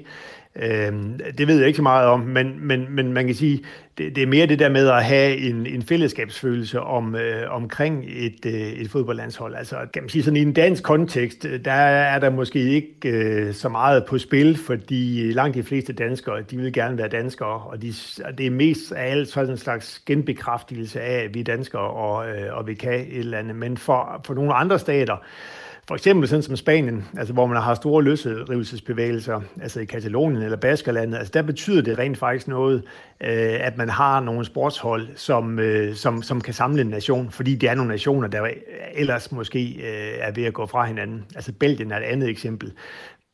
[0.55, 0.93] Øh,
[1.37, 3.63] det ved jeg ikke så meget om, men, men, men man kan sige,
[3.97, 8.05] det, det er mere det der med at have en, en fællesskabsfølelse om, øh, omkring
[8.07, 9.55] et, øh, et fodboldlandshold.
[9.55, 13.09] Altså kan man sige sådan i en dansk kontekst, øh, der er der måske ikke
[13.09, 17.61] øh, så meget på spil, fordi langt de fleste danskere, de vil gerne være danskere,
[17.61, 17.93] og de,
[18.37, 22.29] det er mest af alt sådan en slags genbekræftelse af, at vi er danskere, og,
[22.29, 23.55] øh, og vi kan et eller andet.
[23.55, 25.17] Men for, for nogle andre stater,
[25.87, 30.57] for eksempel sådan som Spanien, altså hvor man har store løsrivelsesbevægelser, altså i Katalonien eller
[30.57, 32.83] Baskerlandet, altså der betyder det rent faktisk noget,
[33.21, 37.55] øh, at man har nogle sportshold, som, øh, som, som kan samle en nation, fordi
[37.55, 38.47] det er nogle nationer, der
[38.93, 41.25] ellers måske øh, er ved at gå fra hinanden.
[41.35, 42.71] Altså Belgien er et andet eksempel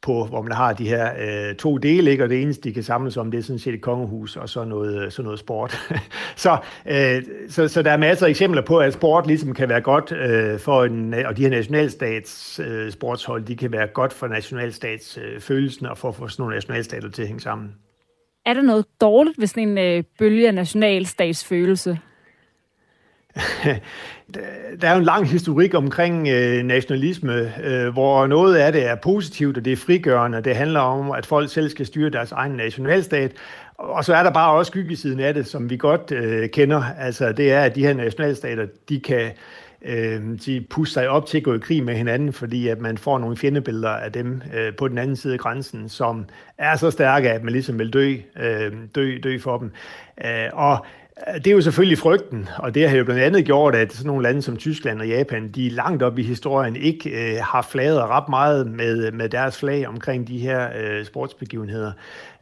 [0.02, 2.24] på, hvor man har de her øh, to dele, ikke?
[2.24, 4.64] og det eneste, de kan samles om, det er sådan set et kongehus og så
[4.64, 5.78] noget, så noget sport.
[6.36, 9.82] så, øh, så, så der er masser af eksempler på, at sport ligesom kan være
[9.82, 14.28] godt øh, for en, og de her nationalstats øh, sportshold, de kan være godt for
[14.28, 17.76] nationalstatsfølelsen øh, følelsen og for at få sådan nogle nationalstater til at hænge sammen.
[18.46, 22.00] Er der noget dårligt ved sådan en øh, bølge af nationalstatsfølelse?
[24.82, 28.96] der er jo en lang historik omkring øh, nationalisme, øh, hvor noget af det er
[28.96, 30.42] positivt, og det er frigørende.
[30.42, 33.32] Det handler om, at folk selv skal styre deres egen nationalstat.
[33.78, 36.84] Og så er der bare også skyggesiden af det, som vi godt øh, kender.
[37.00, 39.32] Altså det er, at de her nationalstater, de kan
[39.82, 42.98] øh, de puste sig op til at gå i krig med hinanden, fordi at man
[42.98, 46.26] får nogle fjendebilleder af dem øh, på den anden side af grænsen, som
[46.58, 49.72] er så stærke, at man ligesom vil dø, øh, dø, dø for dem.
[50.26, 50.86] Øh, og
[51.36, 54.24] det er jo selvfølgelig frygten, og det har jo blandt andet gjort, at sådan nogle
[54.24, 58.30] lande som Tyskland og Japan, de langt op i historien ikke øh, har flaget ret
[58.30, 61.92] meget med, med deres flag omkring de her øh, sportsbegivenheder.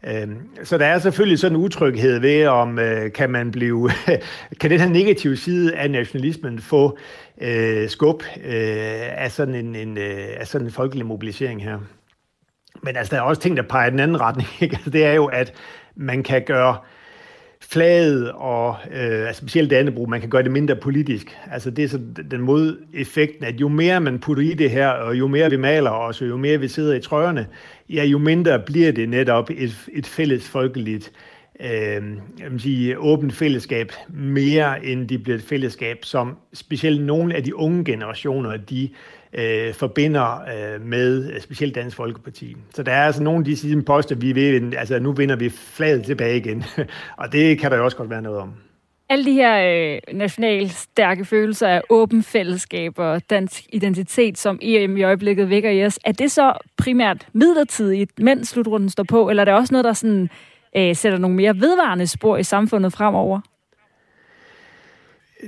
[0.07, 0.28] Øh,
[0.63, 3.89] så der er selvfølgelig sådan en utryghed ved, om øh, kan man blive,
[4.59, 6.97] kan den her negative side af nationalismen få
[7.41, 11.80] øh, skub øh, af, sådan en, en, øh, af sådan en folkelig mobilisering her.
[12.84, 14.49] Men altså, der er også ting, der peger i den anden retning.
[14.61, 14.75] Ikke?
[14.75, 15.53] Altså, det er jo, at
[15.95, 16.97] man kan gøre øh,
[17.62, 21.38] flaget og øh, altså specielt Dannebrog, man kan gøre det mindre politisk.
[21.51, 21.99] Altså det er så
[22.32, 25.91] den modeffekten, at jo mere man putter i det her, og jo mere vi maler
[25.91, 27.47] os, og jo mere vi sidder i trøjerne,
[27.89, 31.12] ja, jo mindre bliver det netop et, et fælles folkeligt
[31.60, 32.03] øh,
[32.39, 37.43] jeg vil sige, åbent fællesskab, mere end det bliver et fællesskab, som specielt nogle af
[37.43, 38.89] de unge generationer, de
[39.34, 42.57] øh, forbinder øh, med øh, specielt Dansk Folkeparti.
[42.73, 45.49] Så der er altså nogle af de siden poster, vi ved, altså nu vinder vi
[45.49, 46.63] flaget tilbage igen,
[47.21, 48.53] og det kan der jo også godt være noget om.
[49.09, 54.97] Alle de her øh, nationalt stærke følelser af åben fællesskab og dansk identitet, som EM
[54.97, 59.43] i øjeblikket vækker i os, er det så primært midlertidigt, mens slutrunden står på, eller
[59.43, 60.30] er det også noget, der sådan,
[60.78, 63.41] øh, sætter nogle mere vedvarende spor i samfundet fremover?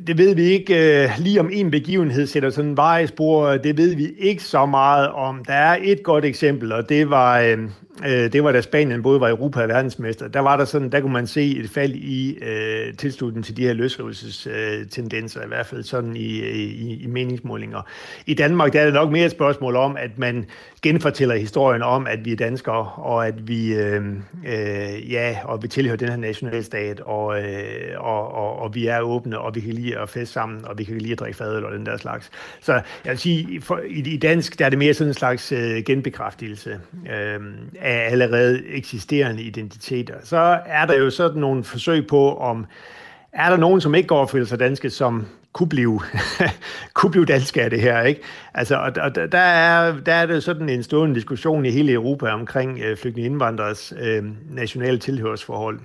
[0.08, 2.78] Det ved vi ikke øh, lige om en begivenhed sætter sådan en
[3.08, 3.58] spor.
[3.58, 5.46] Det ved vi ikke så meget om.
[5.46, 7.58] Der er et godt eksempel, og det var øh,
[8.06, 10.28] Øh, det var da Spanien både var Europa og verdensmester.
[10.28, 13.62] Der var der sådan, der kunne man se et fald i øh, tilslutningen til de
[13.66, 17.82] her løsrivelsestendenser, i hvert fald sådan i, i, i meningsmålinger.
[18.26, 20.46] I Danmark der er det nok mere et spørgsmål om, at man
[20.82, 24.06] genfortæller historien om, at vi er danskere, og at vi, øh,
[24.48, 29.00] øh, ja, og vi tilhører den her nationalstat, og, øh, og, og, og vi er
[29.02, 31.66] åbne, og vi kan lide at feste sammen, og vi kan lide at drikke fadøl
[31.66, 32.32] og den der slags.
[32.62, 35.52] Så jeg vil sige, for, i, i dansk der er det mere sådan en slags
[35.52, 36.80] øh, genbekræftelse
[37.14, 37.40] øh,
[37.90, 40.16] af allerede eksisterende identiteter.
[40.24, 42.66] Så er der jo sådan nogle forsøg på, om
[43.34, 46.02] er der nogen, som ikke går og føler sig danske, som kunne blive,
[46.94, 48.22] kunne blive danske af det her, ikke?
[48.54, 52.32] Altså, og, og der, er, der er det sådan en stående diskussion i hele Europa
[52.32, 55.80] omkring øh, flygtninge indvandrers øh, nationale tilhørsforhold.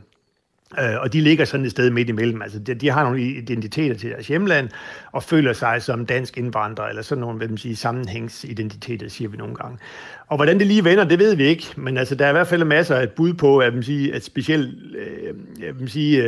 [0.81, 2.43] Øh, og de ligger sådan et sted midt imellem.
[2.43, 4.68] Altså, de, de har nogle identiteter til deres hjemland,
[5.12, 9.37] og føler sig som dansk indvandrer, eller sådan nogle, hvad man siger, sammenhængsidentiteter, siger vi
[9.37, 9.79] nogle gange.
[10.27, 12.47] Og hvordan det lige vender, det ved vi ikke, men altså, der er i hvert
[12.47, 16.22] fald masser af et bud på, at, man sige, at specielt øh, jeg vil sige,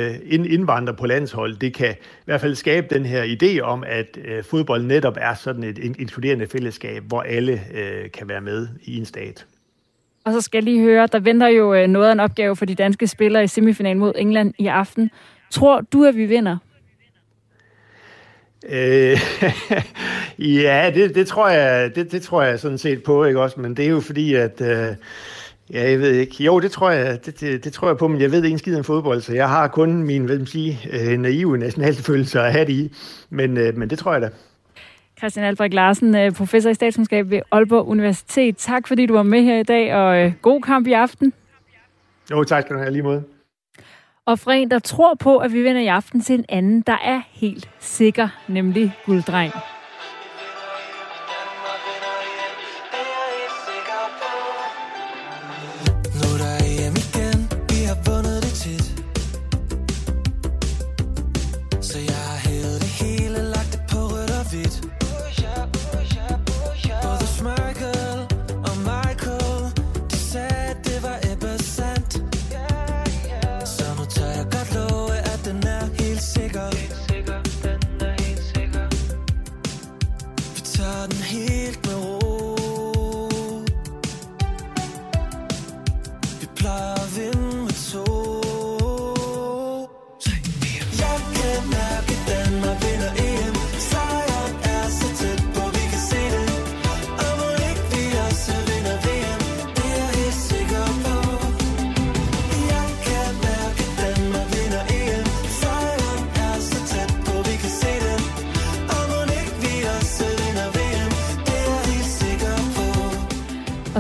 [0.93, 4.83] på landshold, det kan i hvert fald skabe den her idé om, at øh, fodbold
[4.83, 9.47] netop er sådan et inkluderende fællesskab, hvor alle øh, kan være med i en stat.
[10.27, 12.65] Og så skal jeg lige høre, der venter jo øh, noget af en opgave for
[12.65, 15.11] de danske spillere i semifinalen mod England i aften.
[15.51, 16.57] Tror du, at vi vinder?
[18.69, 19.19] Øh,
[20.63, 23.61] ja, det, det, tror jeg, det, det tror jeg sådan set på, ikke også?
[23.61, 24.61] Men det er jo fordi, at...
[24.61, 24.97] Øh,
[25.73, 26.45] Ja, jeg ved ikke.
[26.45, 28.77] Jo, det tror jeg, det, det, det tror jeg på, men jeg ved ikke skid
[28.77, 32.65] om fodbold, så jeg har kun min, hvad man sige, øh, naive nationalfølelse at have
[32.65, 32.93] det i.
[33.31, 34.31] Men, øh, men det tror jeg da.
[35.19, 38.57] Christian Albrecht Larsen, øh, professor i statskundskab ved Aalborg Universitet.
[38.57, 41.33] Tak fordi du var med her i dag, og øh, god kamp i aften.
[42.31, 43.25] Jo, tak skal du have lige måde.
[44.27, 46.97] Og for en, der tror på, at vi vinder i aften til en anden, der
[47.05, 49.53] er helt sikker, nemlig Gulddreng.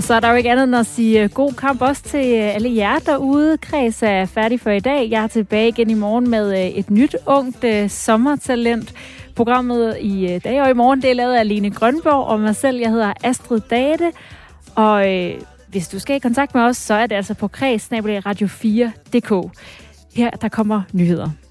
[0.06, 2.54] Så er der jo ikke andet end at sige øh, god kamp også til øh,
[2.54, 3.58] alle jer derude.
[3.58, 5.10] Kreds er færdig for i dag.
[5.10, 8.94] Jeg er tilbage igen i morgen med øh, et nyt ungt sommertalent.
[9.34, 12.78] Programmet i dag og i morgen, det er lavet af Lene Grønborg og mig selv.
[12.78, 14.12] Jeg hedder Astrid Date.
[14.74, 17.88] Og øh, hvis du skal i kontakt med os, så er det altså på kreds
[17.92, 19.58] radio4.dk.
[20.14, 21.45] Her der kommer nyheder.